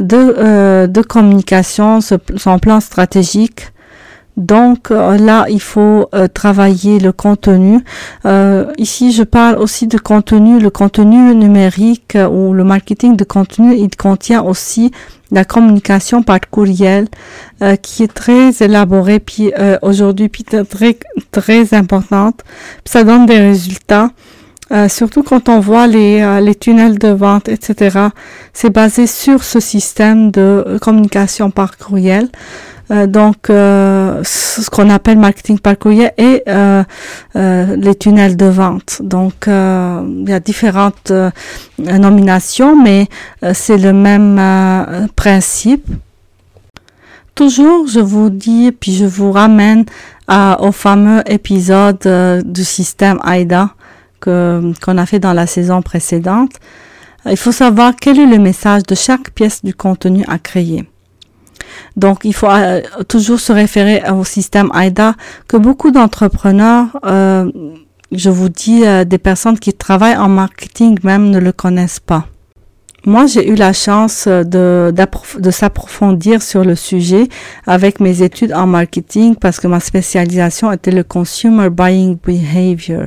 de 0.00 1.02
communication, 1.02 2.00
son 2.00 2.58
plan 2.58 2.80
stratégique. 2.80 3.68
Donc 4.36 4.90
euh, 4.90 5.16
là, 5.16 5.46
il 5.48 5.62
faut 5.62 6.08
euh, 6.14 6.28
travailler 6.28 6.98
le 6.98 7.12
contenu. 7.12 7.80
Euh, 8.26 8.66
ici, 8.76 9.12
je 9.12 9.22
parle 9.22 9.56
aussi 9.56 9.86
de 9.86 9.96
contenu. 9.96 10.60
Le 10.60 10.70
contenu 10.70 11.34
numérique 11.34 12.16
ou 12.30 12.52
le 12.52 12.64
marketing 12.64 13.16
de 13.16 13.24
contenu, 13.24 13.74
il 13.76 13.94
contient 13.96 14.42
aussi 14.42 14.92
la 15.32 15.44
communication 15.44 16.22
par 16.22 16.38
courriel 16.50 17.08
qui 17.82 18.04
est 18.04 18.14
très 18.14 18.52
élaborée 18.60 19.18
puis 19.18 19.52
aujourd'hui 19.82 20.28
puis 20.28 20.44
très 20.44 20.96
très 21.32 21.74
importante. 21.74 22.44
ça 22.84 23.02
donne 23.02 23.26
des 23.26 23.40
résultats. 23.40 24.10
surtout 24.86 25.24
quand 25.24 25.48
on 25.48 25.58
voit 25.58 25.88
les, 25.88 26.40
les 26.40 26.54
tunnels 26.54 27.00
de 27.00 27.08
vente, 27.08 27.48
etc. 27.48 27.98
C'est 28.52 28.70
basé 28.70 29.08
sur 29.08 29.42
ce 29.42 29.58
système 29.58 30.30
de 30.30 30.78
communication 30.80 31.50
par 31.50 31.76
courriel. 31.76 32.28
Euh, 32.90 33.06
donc 33.06 33.50
euh, 33.50 34.22
ce 34.24 34.70
qu'on 34.70 34.90
appelle 34.90 35.18
marketing 35.18 35.58
par 35.58 35.76
courrier 35.76 36.10
et 36.18 36.42
euh, 36.48 36.84
les 37.34 37.94
tunnels 37.94 38.36
de 38.36 38.46
vente. 38.46 39.00
Donc 39.02 39.46
il 39.46 40.28
y 40.28 40.32
a 40.32 40.40
différentes 40.40 41.12
nominations, 41.78 42.80
mais 42.80 43.08
c'est 43.52 43.78
le 43.78 43.92
même 43.92 45.08
principe. 45.16 45.86
Toujours, 47.34 47.86
je 47.86 48.00
vous 48.00 48.30
dis, 48.30 48.72
puis 48.72 48.94
je 48.94 49.04
vous 49.04 49.30
ramène 49.30 49.84
au 50.28 50.72
fameux 50.72 51.22
épisode 51.26 52.44
du 52.44 52.64
système 52.64 53.18
AIDA 53.26 53.70
qu'on 54.20 54.98
a 54.98 55.06
fait 55.06 55.18
dans 55.18 55.34
la 55.34 55.46
saison 55.46 55.82
précédente. 55.82 56.52
Il 57.28 57.36
faut 57.36 57.52
savoir 57.52 57.92
quel 58.00 58.18
est 58.18 58.26
le 58.26 58.38
message 58.38 58.84
de 58.84 58.94
chaque 58.94 59.30
pièce 59.30 59.62
du 59.62 59.74
contenu 59.74 60.24
à 60.28 60.38
créer. 60.38 60.86
Donc, 61.96 62.20
il 62.24 62.34
faut 62.34 62.48
euh, 62.48 62.82
toujours 63.08 63.40
se 63.40 63.52
référer 63.52 64.02
au 64.10 64.24
système 64.24 64.70
AIDA 64.74 65.14
que 65.48 65.56
beaucoup 65.56 65.90
d'entrepreneurs, 65.90 66.86
euh, 67.04 67.50
je 68.12 68.30
vous 68.30 68.48
dis, 68.48 68.86
euh, 68.86 69.04
des 69.04 69.18
personnes 69.18 69.58
qui 69.58 69.72
travaillent 69.72 70.16
en 70.16 70.28
marketing 70.28 70.98
même 71.02 71.30
ne 71.30 71.38
le 71.38 71.52
connaissent 71.52 72.00
pas. 72.00 72.26
Moi, 73.08 73.26
j'ai 73.26 73.48
eu 73.48 73.54
la 73.54 73.72
chance 73.72 74.26
de, 74.26 74.92
de 74.92 75.50
s'approfondir 75.52 76.42
sur 76.42 76.64
le 76.64 76.74
sujet 76.74 77.28
avec 77.64 78.00
mes 78.00 78.22
études 78.22 78.52
en 78.52 78.66
marketing 78.66 79.36
parce 79.36 79.60
que 79.60 79.68
ma 79.68 79.78
spécialisation 79.78 80.72
était 80.72 80.90
le 80.90 81.04
consumer 81.04 81.70
buying 81.70 82.18
behavior 82.18 83.06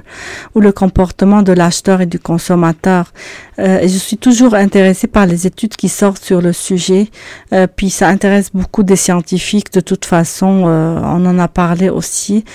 ou 0.56 0.62
le 0.62 0.72
comportement 0.72 1.42
de 1.42 1.52
l'acheteur 1.52 2.00
et 2.00 2.06
du 2.06 2.18
consommateur. 2.18 3.12
Euh, 3.60 3.80
et 3.80 3.90
je 3.90 3.98
suis 3.98 4.18
toujours 4.18 4.54
intéressée 4.54 5.08
par 5.08 5.26
les 5.26 5.46
études 5.46 5.76
qui 5.76 5.90
sortent 5.90 6.24
sur 6.24 6.42
le 6.42 6.54
sujet. 6.54 7.10
Euh, 7.52 7.68
puis 7.68 7.90
ça 7.90 8.08
intéresse 8.08 8.52
beaucoup 8.54 8.84
des 8.84 8.96
scientifiques 8.96 9.74
de 9.74 9.82
toute 9.82 10.06
façon. 10.06 10.64
Euh, 10.66 10.98
on 11.04 11.26
en 11.26 11.38
a 11.40 11.50
parlé 11.50 11.90
aussi. 11.90 12.46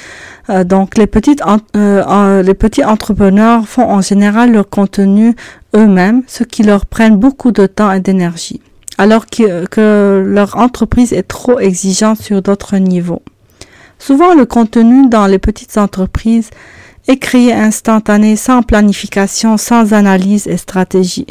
Donc 0.64 0.96
les 0.98 1.06
petites 1.06 1.42
les 1.74 2.54
petits 2.54 2.84
entrepreneurs 2.84 3.66
font 3.66 3.88
en 3.88 4.00
général 4.00 4.52
leur 4.52 4.68
contenu 4.68 5.34
eux-mêmes, 5.74 6.22
ce 6.26 6.44
qui 6.44 6.62
leur 6.62 6.86
prenne 6.86 7.16
beaucoup 7.16 7.52
de 7.52 7.66
temps 7.66 7.92
et 7.92 8.00
d'énergie, 8.00 8.60
alors 8.98 9.26
que, 9.26 9.66
que 9.66 10.22
leur 10.26 10.56
entreprise 10.56 11.12
est 11.12 11.28
trop 11.28 11.58
exigeante 11.60 12.20
sur 12.20 12.42
d'autres 12.42 12.76
niveaux. 12.76 13.22
Souvent, 13.98 14.34
le 14.34 14.44
contenu 14.44 15.08
dans 15.08 15.26
les 15.26 15.38
petites 15.38 15.78
entreprises 15.78 16.50
est 17.08 17.18
créé 17.18 17.52
instantané, 17.52 18.36
sans 18.36 18.62
planification, 18.62 19.56
sans 19.56 19.92
analyse 19.92 20.46
et 20.46 20.56
stratégie. 20.56 21.26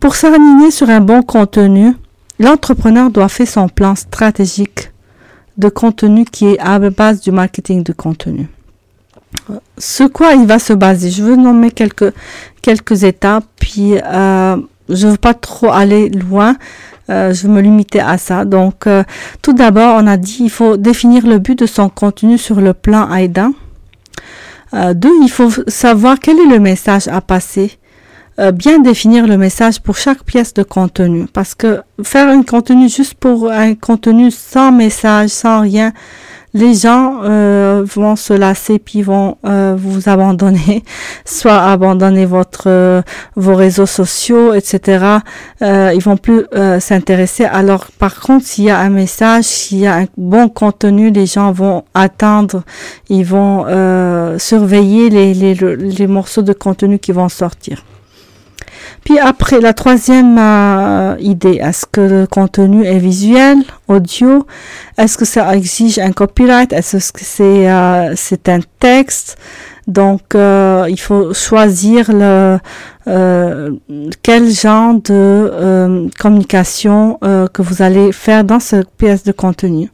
Pour 0.00 0.14
s'aligner 0.14 0.70
sur 0.70 0.88
un 0.90 1.00
bon 1.00 1.22
contenu, 1.22 1.94
l'entrepreneur 2.38 3.10
doit 3.10 3.28
faire 3.28 3.48
son 3.48 3.68
plan 3.68 3.94
stratégique 3.94 4.92
de 5.58 5.68
contenu 5.68 6.24
qui 6.24 6.46
est 6.46 6.58
à 6.60 6.78
base 6.78 7.20
du 7.20 7.32
marketing 7.32 7.82
de 7.82 7.92
contenu. 7.92 8.48
Ce 9.76 10.04
quoi 10.04 10.32
il 10.34 10.46
va 10.46 10.58
se 10.58 10.72
baser? 10.72 11.10
Je 11.10 11.22
veux 11.22 11.36
nommer 11.36 11.70
quelques, 11.70 12.12
quelques 12.62 13.04
étapes, 13.04 13.44
puis 13.58 13.94
euh, 13.96 14.56
je 14.88 15.06
ne 15.06 15.12
veux 15.12 15.18
pas 15.18 15.34
trop 15.34 15.70
aller 15.70 16.08
loin. 16.08 16.56
Euh, 17.10 17.32
je 17.32 17.46
veux 17.46 17.52
me 17.52 17.60
limiter 17.60 18.00
à 18.00 18.18
ça. 18.18 18.44
Donc, 18.44 18.86
euh, 18.86 19.02
tout 19.42 19.52
d'abord, 19.52 19.96
on 20.02 20.06
a 20.06 20.16
dit 20.16 20.38
il 20.40 20.50
faut 20.50 20.76
définir 20.76 21.26
le 21.26 21.38
but 21.38 21.58
de 21.58 21.66
son 21.66 21.88
contenu 21.88 22.38
sur 22.38 22.60
le 22.60 22.72
plan 22.74 23.10
AIDA. 23.12 23.48
Deux, 24.94 25.14
il 25.22 25.30
faut 25.30 25.50
savoir 25.66 26.18
quel 26.20 26.38
est 26.38 26.46
le 26.46 26.58
message 26.58 27.08
à 27.08 27.22
passer. 27.22 27.78
Euh, 28.40 28.52
bien 28.52 28.78
définir 28.78 29.26
le 29.26 29.36
message 29.36 29.80
pour 29.80 29.96
chaque 29.96 30.22
pièce 30.22 30.54
de 30.54 30.62
contenu. 30.62 31.26
Parce 31.32 31.56
que 31.56 31.82
faire 32.04 32.28
un 32.28 32.44
contenu 32.44 32.88
juste 32.88 33.14
pour 33.14 33.50
un 33.50 33.74
contenu 33.74 34.30
sans 34.30 34.70
message, 34.70 35.30
sans 35.30 35.62
rien, 35.62 35.92
les 36.54 36.72
gens 36.72 37.20
euh, 37.24 37.84
vont 37.84 38.14
se 38.14 38.32
lasser 38.32 38.78
puis 38.78 39.02
vont 39.02 39.38
euh, 39.44 39.74
vous 39.76 40.08
abandonner, 40.08 40.84
soit 41.24 41.58
abandonner 41.58 42.26
votre 42.26 43.02
vos 43.34 43.56
réseaux 43.56 43.86
sociaux, 43.86 44.54
etc. 44.54 45.18
ils 45.60 46.02
vont 46.02 46.16
plus 46.16 46.44
s'intéresser. 46.78 47.44
Alors 47.44 47.86
par 47.98 48.20
contre, 48.20 48.46
s'il 48.46 48.64
y 48.64 48.70
a 48.70 48.78
un 48.78 48.88
message, 48.88 49.44
s'il 49.44 49.78
y 49.78 49.86
a 49.88 49.96
un 49.96 50.06
bon 50.16 50.48
contenu, 50.48 51.10
les 51.10 51.26
gens 51.26 51.50
vont 51.50 51.82
attendre, 51.92 52.62
ils 53.08 53.24
vont 53.24 53.66
surveiller 54.38 55.10
les, 55.10 55.34
les, 55.34 55.54
les 55.54 56.06
morceaux 56.06 56.42
de 56.42 56.52
contenu 56.52 57.00
qui 57.00 57.10
vont 57.10 57.28
sortir. 57.28 57.82
Puis 59.04 59.18
après, 59.18 59.60
la 59.60 59.72
troisième 59.72 60.36
euh, 60.38 61.16
idée, 61.20 61.60
est-ce 61.62 61.86
que 61.86 62.00
le 62.00 62.26
contenu 62.26 62.84
est 62.84 62.98
visuel, 62.98 63.58
audio? 63.88 64.46
Est-ce 64.96 65.16
que 65.16 65.24
ça 65.24 65.54
exige 65.56 65.98
un 65.98 66.12
copyright? 66.12 66.72
Est-ce 66.72 67.12
que 67.12 67.20
c'est 67.22 67.70
euh, 67.70 68.12
c'est 68.16 68.48
un 68.48 68.60
texte? 68.78 69.38
Donc, 69.86 70.34
euh, 70.34 70.84
il 70.90 71.00
faut 71.00 71.32
choisir 71.32 72.10
le 72.12 72.58
quel 74.22 74.50
genre 74.50 74.94
de 75.02 76.08
communication 76.18 77.18
que 77.52 77.62
vous 77.62 77.82
allez 77.82 78.12
faire 78.12 78.44
dans 78.44 78.60
cette 78.60 78.90
pièce 78.90 79.24
de 79.24 79.32
contenu? 79.32 79.90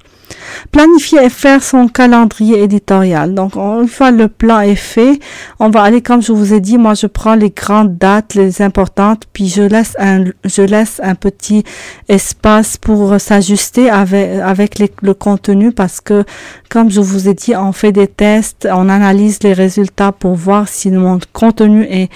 Planifier 0.73 1.25
et 1.25 1.29
faire 1.29 1.63
son 1.63 1.89
calendrier 1.89 2.63
éditorial. 2.63 3.35
Donc, 3.35 3.57
une 3.57 3.89
fois 3.89 4.11
le 4.11 4.29
plan 4.29 4.61
est 4.61 4.75
fait, 4.75 5.19
on 5.61 5.71
va 5.71 5.83
aller, 5.83 6.03
comme 6.03 6.23
je 6.23 6.33
vous 6.33 6.53
ai 6.53 6.61
dit, 6.61 6.79
moi, 6.79 6.95
je 6.95 7.07
prends 7.07 7.35
les 7.35 7.51
grandes 7.51 7.97
dates, 7.99 8.35
les 8.35 8.63
importantes, 8.63 9.25
puis 9.33 9.49
je 9.49 9.63
laisse 9.63 9.95
un, 9.99 10.25
je 10.45 10.63
laisse 10.63 11.01
un 11.03 11.15
petit 11.15 11.65
espace 12.09 12.77
pour 12.77 13.21
s'ajuster 13.21 13.91
avec, 13.91 14.41
avec 14.41 14.79
le 15.03 15.15
contenu 15.15 15.73
parce 15.73 16.01
que, 16.01 16.25
comme 16.69 16.91
je 16.91 17.01
vous 17.01 17.29
ai 17.29 17.35
dit, 17.35 17.55
on 17.55 17.73
fait 17.73 17.93
des 17.93 18.09
tests, 18.09 18.69
on 18.71 18.89
analyse 18.89 19.43
les 19.43 19.53
résultats 19.53 20.13
pour 20.13 20.35
voir 20.35 20.69
si 20.69 20.91
mon 20.91 21.19
contenu 21.33 21.85
est, 21.85 22.11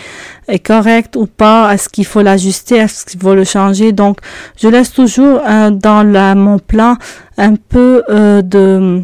est 0.48 0.58
correct 0.58 1.16
ou 1.16 1.26
pas, 1.26 1.72
est-ce 1.72 1.88
qu'il 1.88 2.06
faut 2.06 2.22
l'ajuster, 2.22 2.76
est-ce 2.76 3.04
qu'il 3.04 3.20
faut 3.20 3.34
le 3.34 3.44
changer? 3.44 3.92
Donc, 3.92 4.18
je 4.56 4.68
laisse 4.68 4.92
toujours 4.92 5.40
euh, 5.46 5.70
dans 5.70 6.02
la, 6.02 6.34
mon 6.34 6.58
plan 6.58 6.96
un 7.36 7.54
peu 7.56 8.02
euh, 8.08 8.42
de 8.42 9.02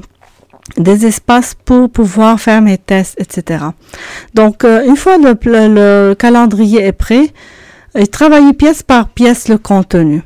des 0.79 1.05
espaces 1.05 1.55
pour 1.67 1.91
pouvoir 1.91 2.41
faire 2.41 2.63
mes 2.63 2.79
tests, 2.79 3.21
etc. 3.21 3.65
Donc, 4.33 4.65
euh, 4.65 4.83
une 4.87 4.97
fois 4.97 5.19
le, 5.19 5.37
le, 5.45 6.15
calendrier 6.15 6.83
est 6.83 6.93
prêt, 6.93 7.29
et 7.95 8.07
travailler 8.07 8.55
pièce 8.55 8.83
par 8.83 9.09
pièce 9.09 9.49
le 9.49 9.59
contenu. 9.59 10.23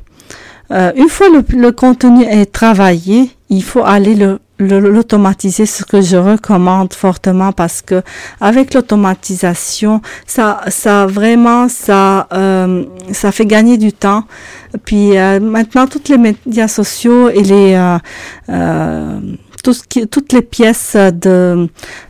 Une 0.71 1.09
fois 1.09 1.27
le, 1.29 1.43
le, 1.57 1.71
contenu 1.71 2.23
est 2.23 2.51
travaillé, 2.51 3.31
il 3.49 3.63
faut 3.63 3.83
aller 3.83 4.15
le 4.15 4.39
l'automatiser, 4.59 5.65
ce 5.65 5.83
que 5.83 6.01
je 6.01 6.17
recommande 6.17 6.93
fortement 6.93 7.51
parce 7.51 7.81
que 7.81 8.01
avec 8.41 8.73
l'automatisation, 8.73 10.01
ça, 10.27 10.61
ça 10.67 11.05
vraiment, 11.05 11.69
ça, 11.69 12.27
euh, 12.33 12.83
ça 13.11 13.31
fait 13.31 13.45
gagner 13.45 13.77
du 13.77 13.93
temps. 13.93 14.25
Puis 14.85 15.17
euh, 15.17 15.39
maintenant, 15.39 15.87
toutes 15.87 16.09
les 16.09 16.17
médias 16.17 16.67
sociaux 16.67 17.29
et 17.29 17.43
les 17.43 17.73
euh, 17.73 17.97
euh 18.49 19.19
tout 19.63 19.73
ce 19.73 19.83
qui, 19.83 20.07
toutes 20.07 20.33
les 20.33 20.41
pièces 20.41 20.95
de, 20.95 21.67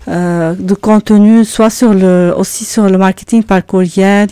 euh, 0.07 0.53
de 0.57 0.73
contenu, 0.73 1.45
soit 1.45 1.69
sur 1.69 1.93
le, 1.93 2.33
aussi 2.35 2.65
sur 2.65 2.89
le 2.89 2.97
marketing 2.97 3.43
par 3.43 3.65
courriel, 3.65 4.27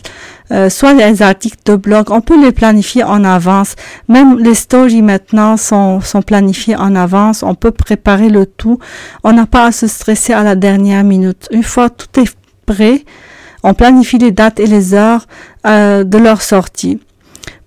euh, 0.51 0.69
soit 0.69 0.93
les 0.93 1.21
articles 1.21 1.57
de 1.65 1.75
blog, 1.75 2.09
on 2.09 2.21
peut 2.21 2.39
les 2.41 2.51
planifier 2.51 3.03
en 3.03 3.23
avance. 3.23 3.75
Même 4.07 4.37
les 4.39 4.55
stories 4.55 5.01
maintenant 5.01 5.57
sont, 5.57 5.99
sont 6.01 6.21
planifiées 6.21 6.75
en 6.75 6.95
avance. 6.95 7.43
On 7.43 7.55
peut 7.55 7.71
préparer 7.71 8.29
le 8.29 8.45
tout. 8.45 8.79
On 9.23 9.33
n'a 9.33 9.45
pas 9.45 9.65
à 9.65 9.71
se 9.71 9.87
stresser 9.87 10.33
à 10.33 10.43
la 10.43 10.55
dernière 10.55 11.03
minute. 11.03 11.47
Une 11.51 11.63
fois 11.63 11.89
tout 11.89 12.19
est 12.19 12.33
prêt, 12.65 13.03
on 13.63 13.73
planifie 13.73 14.17
les 14.17 14.31
dates 14.31 14.59
et 14.59 14.67
les 14.67 14.93
heures 14.93 15.25
euh, 15.65 16.03
de 16.03 16.17
leur 16.17 16.41
sortie. 16.41 16.99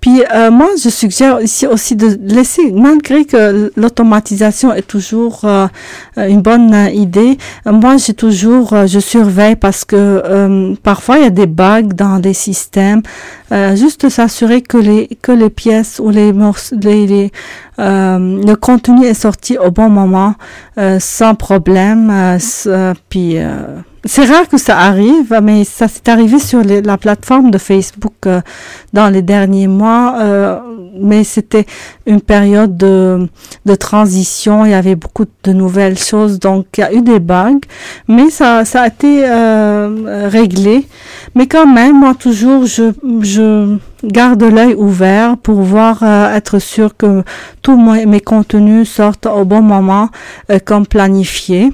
Puis 0.00 0.22
euh, 0.34 0.50
moi, 0.50 0.70
je 0.82 0.88
suggère 0.88 1.40
ici 1.40 1.66
aussi 1.66 1.94
de 1.94 2.18
laisser, 2.22 2.72
malgré 2.72 3.24
que 3.26 3.70
l'automatisation 3.76 4.72
est 4.72 4.86
toujours 4.86 5.42
euh, 5.44 5.66
une 6.16 6.40
bonne 6.40 6.74
idée, 6.92 7.36
moi 7.66 7.98
j'ai 7.98 8.14
toujours, 8.14 8.72
euh, 8.72 8.86
je 8.86 8.98
surveille 8.98 9.56
parce 9.56 9.84
que 9.84 10.74
parfois 10.82 11.18
il 11.18 11.24
y 11.24 11.26
a 11.26 11.30
des 11.30 11.46
bugs 11.46 11.82
dans 11.94 12.18
des 12.18 12.34
systèmes. 12.34 13.02
Juste 13.74 14.08
s'assurer 14.08 14.62
que 14.62 14.78
les 14.78 15.08
que 15.22 15.32
les 15.32 15.50
pièces 15.50 16.00
ou 16.02 16.10
les 16.10 16.32
les, 16.32 17.06
les 17.06 17.32
le 17.78 18.54
contenu 18.54 19.04
est 19.04 19.14
sorti 19.14 19.58
au 19.58 19.70
bon 19.70 19.88
moment, 19.88 20.34
sans 20.98 21.34
problème. 21.34 22.38
puis 23.08 23.38
c'est 24.04 24.24
rare 24.24 24.48
que 24.48 24.56
ça 24.56 24.78
arrive, 24.78 25.38
mais 25.42 25.64
ça 25.64 25.86
s'est 25.86 26.08
arrivé 26.08 26.38
sur 26.38 26.62
la 26.64 26.96
plateforme 26.96 27.50
de 27.50 27.58
Facebook 27.58 28.14
euh, 28.26 28.40
dans 28.94 29.10
les 29.10 29.20
derniers 29.20 29.68
mois. 29.68 30.16
Euh, 30.20 30.58
mais 30.98 31.22
c'était 31.22 31.66
une 32.10 32.20
période 32.20 32.76
de, 32.76 33.28
de, 33.64 33.74
transition. 33.74 34.66
Il 34.66 34.72
y 34.72 34.74
avait 34.74 34.96
beaucoup 34.96 35.24
de 35.44 35.52
nouvelles 35.52 35.98
choses, 35.98 36.38
donc 36.38 36.66
il 36.76 36.80
y 36.80 36.84
a 36.84 36.92
eu 36.92 37.02
des 37.02 37.20
bugs, 37.20 37.60
mais 38.08 38.30
ça, 38.30 38.64
ça 38.64 38.82
a 38.82 38.88
été 38.88 39.22
euh, 39.24 40.28
réglé. 40.28 40.86
Mais 41.34 41.46
quand 41.46 41.66
même, 41.66 41.98
moi 42.00 42.14
toujours, 42.14 42.66
je, 42.66 42.92
je 43.22 43.76
garde 44.04 44.42
l'œil 44.42 44.74
ouvert 44.74 45.36
pour 45.36 45.62
voir, 45.62 46.02
être 46.02 46.58
sûr 46.58 46.96
que 46.96 47.22
tous 47.62 47.78
mes 47.80 48.20
contenus 48.20 48.88
sortent 48.88 49.26
au 49.26 49.44
bon 49.44 49.62
moment, 49.62 50.08
comme 50.64 50.86
planifié. 50.86 51.72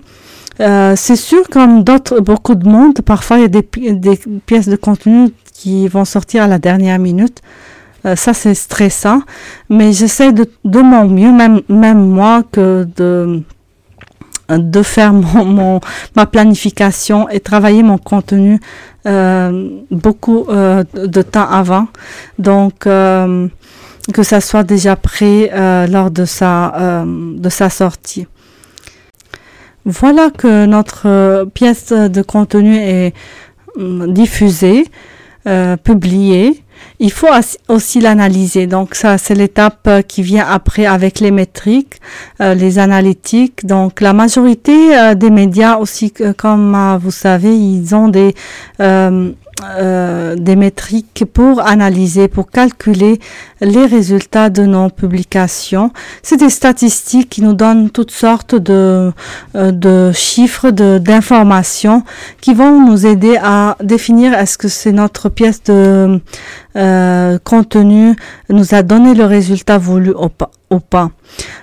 Euh, 0.61 0.95
c'est 0.97 1.17
sûr, 1.17 1.49
comme 1.51 1.85
d'autres, 1.85 2.21
beaucoup 2.21 2.55
de 2.55 2.67
monde, 2.69 3.01
parfois 3.03 3.39
il 3.39 3.43
y 3.43 3.45
a 3.45 3.49
des, 3.49 3.67
des, 3.93 4.19
pièces 4.47 4.69
de 4.69 4.77
contenu 4.77 5.29
qui 5.53 5.87
vont 5.89 6.05
sortir 6.05 6.45
à 6.45 6.47
la 6.47 6.59
dernière 6.59 6.99
minute. 6.99 7.43
Euh, 8.07 8.15
ça, 8.15 8.35
c'est 8.35 8.55
stressant, 8.55 9.23
mais 9.69 9.93
j'essaie 9.93 10.33
de, 10.33 10.47
mon 10.65 11.09
mieux, 11.09 11.33
même, 11.33 11.61
même 11.69 12.09
moi, 12.09 12.43
que 12.53 12.87
de, 12.97 13.43
de 14.49 14.83
faire 14.83 15.13
mon, 15.13 15.81
ma 16.15 16.27
planification 16.27 17.29
et 17.29 17.41
travailler 17.41 17.83
mon 17.83 17.99
contenu 17.99 18.61
euh, 19.07 19.69
beaucoup 19.91 20.47
euh, 20.49 20.85
de 20.95 21.23
temps 21.23 21.49
avant. 21.49 21.89
Donc, 22.39 22.89
que 24.13 24.23
ça 24.23 24.41
soit 24.41 24.63
déjà 24.63 24.95
prêt 24.95 25.51
lors 25.89 26.13
de 26.13 26.25
sa, 26.25 27.05
de 27.05 27.49
sa 27.49 27.71
sortie. 27.71 28.29
Voilà 29.85 30.31
que 30.31 30.67
notre 30.67 31.45
pièce 31.55 31.93
de 31.93 32.23
contenu 32.23 32.77
est 32.77 33.15
diffusée, 33.77 34.87
publiée. 35.83 36.63
Il 36.99 37.13
faut 37.13 37.29
aussi 37.69 38.01
l'analyser. 38.01 38.67
Donc 38.67 38.95
ça, 38.95 39.19
c'est 39.19 39.35
l'étape 39.35 39.87
euh, 39.87 40.03
qui 40.03 40.23
vient 40.23 40.47
après 40.49 40.87
avec 40.87 41.21
les 41.21 41.31
métriques, 41.31 42.01
les 42.41 42.79
analytiques. 42.79 43.67
Donc 43.67 44.01
la 44.01 44.13
majorité 44.13 45.15
des 45.15 45.31
médias 45.31 45.77
aussi, 45.77 46.13
comme 46.37 46.99
vous 47.01 47.11
savez, 47.11 47.57
ils 47.57 47.95
ont 47.95 48.09
des 48.09 48.35
euh, 49.65 50.37
des 50.37 50.55
métriques 50.55 51.25
pour 51.33 51.67
analyser, 51.67 52.29
pour 52.29 52.51
calculer 52.51 53.19
les 53.63 53.87
résultats 53.87 54.51
de 54.51 54.67
nos 54.67 54.91
publications. 54.91 55.93
C'est 56.23 56.37
des 56.37 56.51
statistiques 56.51 57.31
qui 57.31 57.41
nous 57.41 57.55
donnent 57.55 57.89
toutes 57.89 58.11
sortes 58.11 58.55
de, 58.55 59.13
euh, 59.55 59.73
de 59.73 60.13
chiffres, 60.13 60.71
d'informations 60.71 62.03
qui 62.43 62.53
vont 62.53 62.87
nous 62.87 63.07
aider 63.07 63.39
à 63.43 63.79
définir 63.83 64.35
est-ce 64.35 64.59
que 64.59 64.69
c'est 64.69 64.93
notre 64.93 65.31
pièce 65.31 65.63
de 65.63 66.21
euh, 66.77 67.39
contenu 67.43 68.15
nous 68.51 68.75
a 68.75 68.83
donné 68.83 69.15
le 69.15 69.25
résultat 69.25 69.79
voulu 69.79 70.13
ou 70.71 70.81
pas. 70.81 71.11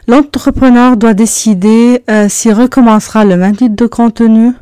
L'entrepreneur 0.08 0.97
doit 0.97 1.13
décider 1.13 2.03
s'il 2.29 2.53
recommencera 2.53 3.23
le 3.23 3.38
même 3.38 3.56
type 3.56 3.75
de 3.75 3.86
contenu 3.86 4.53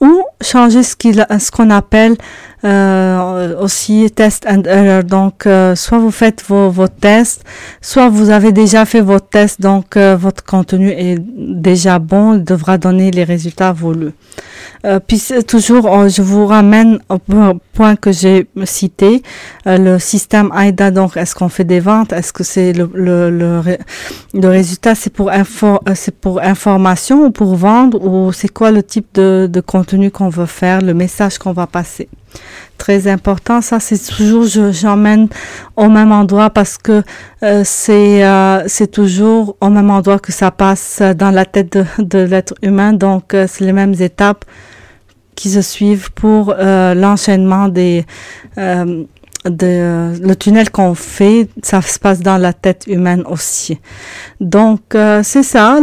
ou 0.00 0.24
changer 0.42 0.82
ce 0.82 1.50
qu'on 1.50 1.70
appelle 1.70 2.16
euh, 2.66 3.54
aussi 3.60 4.10
test 4.10 4.44
and 4.46 4.62
error. 4.64 5.04
Donc 5.04 5.46
euh, 5.46 5.76
soit 5.76 5.98
vous 5.98 6.10
faites 6.10 6.42
vos, 6.48 6.88
tests 6.88 7.44
soit 7.80 8.08
vous 8.08 8.30
avez 8.30 8.52
déjà 8.52 8.84
fait 8.84 9.00
vos 9.00 9.20
tests 9.20 9.60
donc 9.60 9.96
euh, 9.96 10.16
votre 10.16 10.42
contenu 10.44 10.90
est 10.90 11.18
déjà 11.18 11.98
bon 11.98 12.34
il 12.34 12.44
devra 12.44 12.76
donner 12.76 13.10
les 13.10 13.24
résultats 13.24 13.72
voulus. 13.72 14.12
Puis 15.08 15.20
toujours, 15.48 15.92
euh, 15.92 16.08
je 16.08 16.22
vous 16.22 16.46
ramène 16.46 17.00
au 17.08 17.18
point 17.18 17.96
que 17.96 18.12
j'ai 18.12 18.46
cité, 18.64 19.22
le 19.64 19.98
système 19.98 20.52
AIDA. 20.56 20.92
Donc, 20.92 21.16
est-ce 21.16 21.34
qu'on 21.34 21.48
fait 21.48 21.64
des 21.64 21.80
ventes? 21.80 22.12
Est-ce 22.12 22.32
que 22.32 22.44
c'est 22.44 22.72
le, 22.72 23.62
résultat, 24.34 24.94
c'est 24.94 25.12
pour 25.12 25.30
info, 25.30 25.80
pour 26.20 26.40
information 26.40 27.26
ou 27.26 27.30
pour 27.32 27.56
vendre? 27.56 28.00
Ou 28.00 28.32
c'est 28.32 28.48
quoi 28.48 28.70
le 28.70 28.84
type 28.84 29.14
de 29.14 29.60
contenu 29.60 30.12
qu'on 30.12 30.28
veut 30.28 30.46
faire, 30.46 30.82
le 30.82 30.94
message 30.94 31.38
qu'on 31.38 31.52
va 31.52 31.66
passer? 31.66 32.08
Très 32.78 33.08
important. 33.08 33.60
Ça, 33.60 33.80
c'est 33.80 33.98
toujours, 33.98 34.46
j'emmène 34.72 35.28
au 35.76 35.88
même 35.88 36.12
endroit 36.12 36.50
parce 36.50 36.78
que 36.78 37.02
euh, 37.42 37.62
c'est 37.64 38.24
euh, 38.24 38.62
c'est 38.66 38.90
toujours 38.90 39.56
au 39.60 39.68
même 39.70 39.90
endroit 39.90 40.18
que 40.18 40.32
ça 40.32 40.50
passe 40.50 41.02
dans 41.16 41.30
la 41.30 41.44
tête 41.44 41.78
de, 41.98 42.18
l'être 42.18 42.54
humain. 42.62 42.92
Donc, 42.92 43.34
euh, 43.34 43.46
c'est 43.48 43.64
les 43.64 43.72
mêmes 43.72 43.94
étapes 44.00 44.44
qui 45.34 45.50
se 45.50 45.60
suivent 45.60 46.10
pour 46.12 46.54
l'enchaînement 46.54 47.68
des 47.68 48.06
le 49.48 50.34
tunnel 50.34 50.70
qu'on 50.70 50.94
fait, 50.94 51.48
ça 51.62 51.82
se 51.82 51.98
passe 51.98 52.20
dans 52.20 52.38
la 52.38 52.52
tête 52.52 52.84
humaine 52.86 53.24
aussi. 53.28 53.78
Donc 54.40 54.80
c'est 55.22 55.42
ça. 55.42 55.78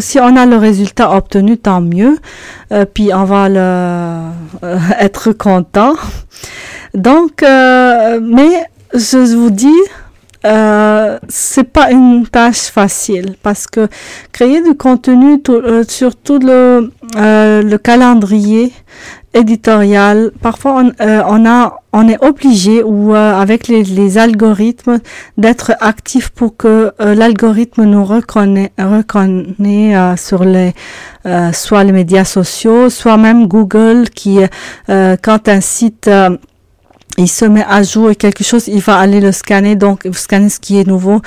si 0.00 0.18
on 0.18 0.36
a 0.36 0.46
le 0.46 0.56
résultat 0.56 1.14
obtenu, 1.14 1.58
tant 1.58 1.80
mieux. 1.80 2.18
puis 2.94 3.12
on 3.14 3.24
va 3.24 3.48
être 5.00 5.32
content. 5.32 5.94
Donc, 6.94 7.42
euh, 7.42 8.20
mais 8.22 8.64
je 8.94 9.36
vous 9.36 9.50
dis, 9.50 9.68
euh, 10.46 11.18
c'est 11.28 11.64
pas 11.64 11.90
une 11.90 12.26
tâche 12.26 12.70
facile 12.70 13.34
parce 13.42 13.66
que 13.66 13.88
créer 14.32 14.62
du 14.62 14.74
contenu 14.76 15.42
euh, 15.48 15.84
sur 15.86 16.14
tout 16.14 16.38
euh, 16.46 16.82
le 17.14 17.76
calendrier 17.76 18.72
éditorial, 19.34 20.32
parfois 20.40 20.82
on, 20.82 20.92
on, 21.00 21.46
a, 21.46 21.80
on 21.92 22.08
est 22.08 22.22
obligé 22.24 22.82
ou 22.82 23.14
avec 23.14 23.68
les, 23.68 24.18
algorithmes 24.18 25.00
d'être 25.36 25.72
actif 25.80 26.30
pour 26.30 26.56
que 26.56 26.92
l'algorithme 26.98 27.84
nous 27.84 28.04
reconnaît, 28.04 28.72
reconnaît 28.78 30.16
sur 30.16 30.44
les 30.44 30.72
soit 31.52 31.84
les 31.84 31.92
médias 31.92 32.24
sociaux, 32.24 32.88
soit 32.88 33.16
même 33.16 33.46
Google 33.46 34.08
qui 34.14 34.38
quand 34.86 35.48
un 35.48 35.60
site 35.60 36.10
il 37.16 37.28
se 37.28 37.44
met 37.44 37.64
à 37.68 37.82
jour 37.82 38.10
quelque 38.16 38.44
chose, 38.44 38.68
il 38.68 38.80
va 38.80 38.96
aller 38.96 39.20
le 39.20 39.32
scanner, 39.32 39.74
donc 39.74 40.06
scanner 40.12 40.48
ce 40.48 40.60
qui 40.60 40.78
est 40.78 40.86
nouveau. 40.86 41.20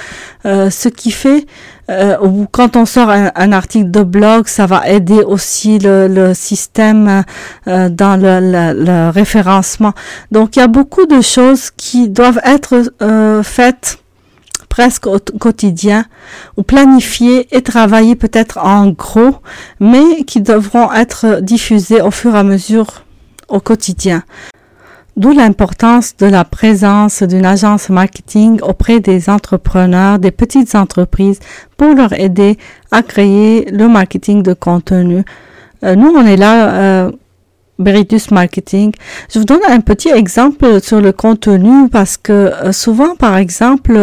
Euh, 0.46 0.70
ce 0.70 0.88
qui 0.88 1.12
fait, 1.12 1.46
euh, 1.90 2.18
quand 2.52 2.78
on 2.78 2.86
sort 2.86 3.10
un, 3.10 3.52
article 3.52 3.92
de 3.92 4.04
blog, 4.04 4.48
ça 4.48 4.66
va 4.68 4.88
aider 4.88 5.22
aussi 5.22 5.80
le, 5.80 6.34
système 6.34 7.24
euh, 7.68 7.90
dans 7.90 8.20
le, 8.20 9.10
référencement. 9.10 9.94
Donc 10.32 10.56
il 10.56 10.60
y 10.60 10.62
a 10.62 10.68
beaucoup 10.68 11.06
de 11.06 11.20
choses 11.22 11.72
qui 11.76 12.08
doivent 12.08 12.40
être 12.46 12.94
faites 13.44 13.98
presque 14.70 15.06
au 15.08 15.20
quotidien 15.38 16.06
ou 16.56 16.64
planifiées 16.64 17.54
et 17.54 17.62
travaillées 17.62 18.16
peut-être 18.16 18.58
en 18.60 18.88
gros, 18.88 19.36
mais 19.82 20.24
qui 20.26 20.40
devront 20.40 20.94
être 20.94 21.42
diffusées 21.42 22.02
au 22.02 22.12
fur 22.12 22.34
et 22.36 22.40
à 22.40 22.44
mesure 22.44 23.04
au 23.50 23.60
quotidien. 23.60 24.24
D'où 25.22 25.34
l'importance 25.34 26.18
de 26.18 26.26
la 26.26 26.44
présence 26.44 27.22
d'une 27.22 27.46
agence 27.46 27.90
marketing 27.90 28.60
auprès 28.64 29.00
des 29.00 29.30
entrepreneurs, 29.30 30.18
des 30.18 30.32
petites 30.32 30.74
entreprises, 30.74 31.40
pour 31.78 31.94
leur 31.94 32.12
aider 32.20 32.58
à 32.90 33.04
créer 33.04 33.70
le 33.70 33.88
marketing 33.88 34.42
de 34.42 34.56
contenu. 34.56 35.24
Euh, 35.84 35.94
nous, 35.94 36.08
on 36.08 36.26
est 36.26 36.38
là, 36.38 36.74
euh, 36.74 37.12
Marketing. 38.32 38.94
Je 39.32 39.38
vous 39.38 39.46
donne 39.46 39.62
un 39.70 39.82
petit 39.82 40.10
exemple 40.10 40.82
sur 40.82 41.00
le 41.00 41.12
contenu 41.12 41.88
parce 41.88 42.18
que 42.18 42.34
euh, 42.34 42.72
souvent, 42.72 43.16
par 43.16 43.38
exemple, 43.38 43.94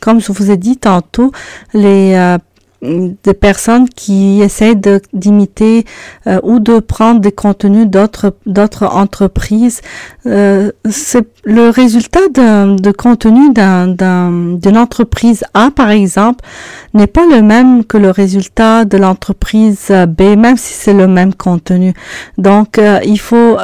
comme 0.00 0.20
je 0.20 0.32
vous 0.32 0.50
ai 0.50 0.56
dit 0.56 0.76
tantôt, 0.76 1.30
les 1.72 2.36
des 2.82 3.34
personnes 3.34 3.88
qui 3.88 4.42
essayent 4.42 4.78
d'imiter 5.12 5.84
euh, 6.26 6.38
ou 6.42 6.58
de 6.58 6.78
prendre 6.78 7.20
des 7.20 7.32
contenus 7.32 7.86
d'autres 7.86 8.34
d'autres 8.44 8.84
entreprises. 8.84 9.80
Euh, 10.26 10.72
c'est 10.88 11.26
le 11.44 11.70
résultat 11.70 12.28
de 12.28 12.92
contenu 12.92 13.52
d'une 13.52 14.78
entreprise 14.78 15.44
A, 15.54 15.70
par 15.70 15.90
exemple, 15.90 16.44
n'est 16.92 17.06
pas 17.06 17.24
le 17.26 17.40
même 17.40 17.84
que 17.84 17.96
le 17.96 18.10
résultat 18.10 18.84
de 18.84 18.96
l'entreprise 18.98 19.92
B, 20.08 20.36
même 20.36 20.56
si 20.56 20.74
c'est 20.74 20.94
le 20.94 21.06
même 21.06 21.34
contenu. 21.34 21.94
Donc, 22.36 22.78
euh, 22.78 23.00
il 23.04 23.20
faut 23.20 23.56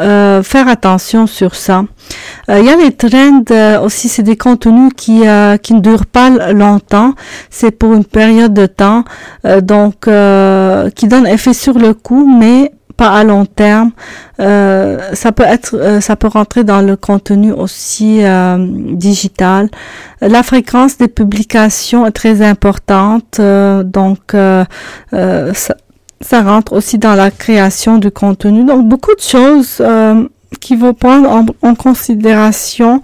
faire 0.43 0.69
attention 0.69 1.27
sur 1.27 1.55
ça. 1.55 1.85
Il 2.49 2.65
y 2.65 2.71
a 2.71 2.77
les 2.77 2.93
trends 2.93 3.83
aussi, 3.85 4.09
c'est 4.09 4.23
des 4.23 4.37
contenus 4.37 4.91
qui 4.97 5.23
qui 5.63 5.75
ne 5.75 5.81
durent 5.81 6.07
pas 6.07 6.53
longtemps. 6.53 7.15
C'est 7.51 7.71
pour 7.71 7.95
une 7.95 8.05
période 8.05 8.53
de 8.53 8.67
temps. 8.67 9.05
Euh, 9.45 9.61
donc 9.61 10.07
euh, 10.07 10.91
qui 10.91 11.09
donne 11.09 11.27
effet 11.27 11.55
sur 11.55 11.79
le 11.79 11.95
coup, 11.95 12.27
mais 12.39 12.73
pas 12.97 13.11
à 13.11 13.25
long 13.25 13.47
terme. 13.47 13.91
Euh, 14.39 14.99
ça 15.15 15.33
peut 15.33 15.45
être, 15.45 16.01
ça 16.01 16.15
peut 16.15 16.29
rentrer 16.29 16.63
dans 16.63 16.83
le 16.83 16.97
contenu 16.97 17.53
aussi 17.53 18.21
digital. 18.93 19.71
La 20.21 20.43
fréquence 20.43 20.99
des 20.99 21.09
publications 21.09 22.07
est 22.07 22.13
très 22.13 22.43
importante, 22.43 23.41
donc 23.41 24.37
ça, 25.11 26.43
rentre 26.43 26.75
aussi 26.75 26.99
dans 26.99 27.15
la 27.15 27.31
création 27.31 27.97
du 27.99 28.11
contenu. 28.11 28.65
Donc 28.65 28.87
beaucoup 28.87 29.15
de 29.15 29.21
choses 29.21 29.83
qui 30.61 30.77
vont 30.77 30.95
prendre 30.95 31.45
en, 31.63 31.75
considération, 31.75 33.03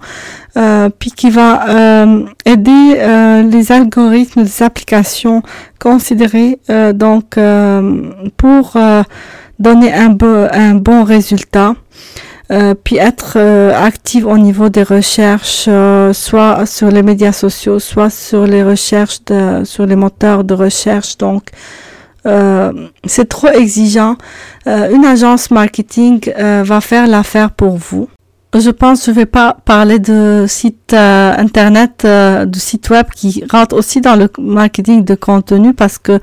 euh, 0.57 0.89
puis 0.97 1.11
qui 1.11 1.29
va 1.29 1.69
euh, 1.69 2.25
aider 2.45 2.95
euh, 2.97 3.43
les 3.43 3.71
algorithmes 3.71 4.43
des 4.43 4.63
applications 4.63 5.41
considérées 5.79 6.59
euh, 6.69 6.93
donc 6.93 7.37
euh, 7.37 8.03
pour 8.37 8.77
donner 9.59 9.93
un, 9.93 10.15
un 10.51 10.75
bon 10.75 11.03
résultat. 11.03 11.75
puis 12.83 12.97
être 12.97 13.37
active 13.37 14.25
au 14.25 14.37
niveau 14.37 14.69
des 14.69 14.83
recherches, 14.83 15.69
soit 16.13 16.65
sur 16.65 16.89
les 16.89 17.03
médias 17.03 17.33
sociaux, 17.33 17.77
soit 17.79 18.09
sur 18.09 18.47
les 18.47 18.63
recherches 18.63 19.23
de, 19.25 19.63
sur 19.65 19.85
les 19.85 19.95
moteurs 19.95 20.43
de 20.43 20.55
recherche. 20.55 21.17
Donc, 21.17 21.43
euh, 22.25 22.87
c'est 23.05 23.29
trop 23.29 23.47
exigeant. 23.47 24.15
Euh, 24.67 24.93
une 24.93 25.05
agence 25.05 25.51
marketing 25.51 26.31
euh, 26.37 26.63
va 26.65 26.81
faire 26.81 27.07
l'affaire 27.07 27.51
pour 27.51 27.77
vous. 27.77 28.09
Je 28.57 28.71
pense 28.71 29.01
que 29.01 29.05
je 29.07 29.11
vais 29.11 29.27
pas 29.27 29.57
parler 29.63 29.99
de 29.99 30.45
site 30.47 30.93
internet, 30.93 32.03
de 32.03 32.57
site 32.57 32.89
web 32.89 33.05
qui 33.13 33.43
rentre 33.47 33.75
aussi 33.75 34.01
dans 34.01 34.15
le 34.15 34.27
marketing 34.39 35.05
de 35.05 35.13
contenu 35.13 35.75
parce 35.75 35.99
que 35.99 36.19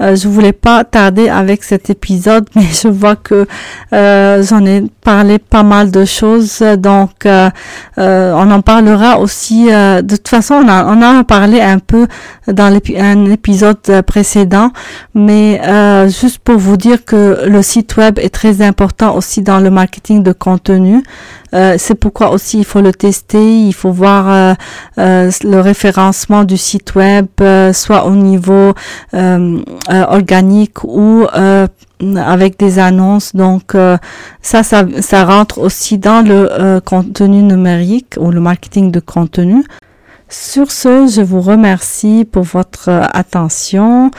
euh, 0.00 0.16
je 0.16 0.26
voulais 0.26 0.52
pas 0.52 0.82
tarder 0.84 1.28
avec 1.28 1.62
cet 1.62 1.88
épisode, 1.88 2.48
mais 2.56 2.64
je 2.64 2.88
vois 2.88 3.16
que 3.16 3.46
euh, 3.92 4.42
j'en 4.42 4.64
ai 4.66 4.84
parlé 5.02 5.38
pas 5.38 5.62
mal 5.62 5.90
de 5.90 6.04
choses, 6.04 6.62
donc 6.78 7.26
euh, 7.26 7.50
on 7.96 8.50
en 8.50 8.60
parlera 8.60 9.18
aussi. 9.18 9.66
de 9.66 10.16
toute 10.16 10.28
façon, 10.28 10.54
on, 10.54 10.68
a, 10.68 10.84
on 10.86 11.00
a 11.02 11.24
parlé 11.24 11.60
un 11.60 11.78
peu 11.78 12.06
dans 12.48 12.72
un 12.96 13.24
épisode 13.30 14.02
précédent, 14.06 14.70
mais 15.14 15.60
juste 16.08 16.38
pour 16.38 16.56
vous 16.56 16.76
dire 16.76 17.04
que 17.04 17.44
le 17.46 17.62
site 17.62 17.96
web 17.96 18.18
est 18.18 18.34
très 18.34 18.62
important 18.62 19.14
aussi 19.14 19.42
dans 19.42 19.60
le 19.60 19.70
marketing 19.70 20.22
de 20.22 20.32
contenu. 20.32 21.02
c'est 21.52 21.94
pourquoi 21.94 22.30
aussi 22.30 22.58
il 22.58 22.64
faut 22.64 22.80
le 22.80 22.92
tester, 22.92 23.66
il 23.66 23.74
faut 23.74 23.92
voir 23.92 24.56
le 24.96 25.60
référencement 25.60 26.44
du 26.44 26.56
site 26.56 26.94
web, 26.94 27.26
soit 27.72 28.06
au 28.06 28.14
niveau 28.14 28.72
euh, 29.90 30.04
organique 30.08 30.82
ou 30.84 31.26
euh, 31.36 31.66
avec 32.16 32.58
des 32.58 32.78
annonces. 32.78 33.36
Donc 33.36 33.74
euh, 33.74 33.98
ça, 34.40 34.62
ça, 34.62 34.86
ça 35.00 35.24
rentre 35.26 35.58
aussi 35.58 35.98
dans 35.98 36.26
le 36.26 36.80
contenu 36.80 37.42
numérique 37.42 38.14
ou 38.18 38.30
le 38.30 38.40
marketing 38.40 38.90
de 38.90 39.00
contenu. 39.00 39.62
Sur 40.30 40.72
ce, 40.72 41.06
je 41.06 41.20
vous 41.20 41.42
remercie 41.42 42.26
pour 42.30 42.44
votre 42.44 42.88
attention. 42.88 44.10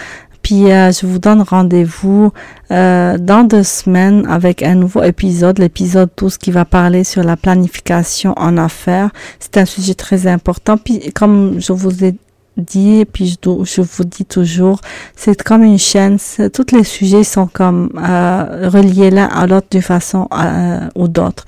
Puis 0.43 0.67
je 0.67 1.08
vous 1.08 1.17
donne 1.17 1.41
rendez-vous 1.41 2.32
dans 2.69 3.47
deux 3.47 3.63
semaines 3.63 4.28
avec 4.30 4.62
un 4.62 4.75
nouveau 4.75 5.01
épisode, 5.01 5.58
l'épisode 5.58 6.12
12 6.15 6.38
qui 6.38 6.51
va 6.51 6.63
parler 6.63 7.04
sur 7.04 7.23
la 7.23 7.36
planification 7.36 8.36
en 8.38 8.56
affaires. 8.58 9.10
C'est 9.39 9.58
un 9.58 9.65
sujet 9.65 9.95
très 9.95 10.28
important. 10.28 10.78
Puis 10.78 11.12
comme 11.13 11.60
je 11.60 11.73
vous 11.73 12.04
ai 12.04 12.15
dit, 12.57 12.99
et 12.99 13.05
puis 13.05 13.27
je, 13.27 13.63
je, 13.63 13.81
vous 13.81 14.03
dis 14.03 14.25
toujours, 14.25 14.79
c'est 15.15 15.41
comme 15.41 15.63
une 15.63 15.77
chaîne, 15.77 16.17
tous 16.53 16.75
les 16.75 16.83
sujets 16.83 17.23
sont 17.23 17.47
comme 17.47 17.89
euh, 17.97 18.69
reliés 18.69 19.11
l'un 19.11 19.25
à 19.25 19.47
l'autre 19.47 19.67
d'une 19.71 19.81
façon 19.81 20.27
euh, 20.31 20.79
ou 20.95 21.07
d'autre. 21.07 21.45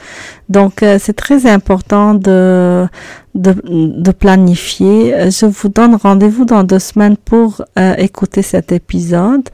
Donc 0.50 0.84
euh, 0.84 0.98
c'est 1.00 1.14
très 1.14 1.46
important 1.46 2.14
de, 2.14 2.88
de, 3.36 3.56
de, 3.66 4.12
planifier. 4.12 5.30
Je 5.30 5.46
vous 5.46 5.70
donne 5.70 5.96
rendez-vous 5.96 6.46
dans 6.46 6.64
deux 6.64 6.80
semaines 6.80 7.18
pour 7.18 7.62
écouter 7.98 8.42
cet 8.42 8.72
épisode. 8.72 9.50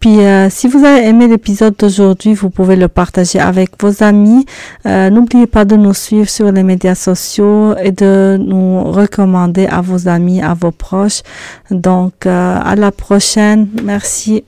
Puis 0.00 0.20
euh, 0.20 0.48
si 0.50 0.68
vous 0.68 0.84
avez 0.84 1.06
aimé 1.06 1.26
l'épisode 1.28 1.74
d'aujourd'hui, 1.78 2.34
vous 2.34 2.50
pouvez 2.50 2.76
le 2.76 2.88
partager 2.88 3.38
avec 3.38 3.70
vos 3.80 4.02
amis. 4.02 4.44
Euh, 4.86 5.10
n'oubliez 5.10 5.46
pas 5.46 5.64
de 5.64 5.76
nous 5.76 5.94
suivre 5.94 6.28
sur 6.28 6.52
les 6.52 6.62
médias 6.62 6.94
sociaux 6.94 7.74
et 7.76 7.92
de 7.92 8.38
nous 8.38 8.84
recommander 8.84 9.66
à 9.66 9.80
vos 9.80 10.08
amis, 10.08 10.42
à 10.42 10.54
vos 10.54 10.70
proches. 10.70 11.22
Donc 11.70 12.26
euh, 12.26 12.58
à 12.62 12.76
la 12.76 12.92
prochaine. 12.92 13.68
Merci. 13.82 14.44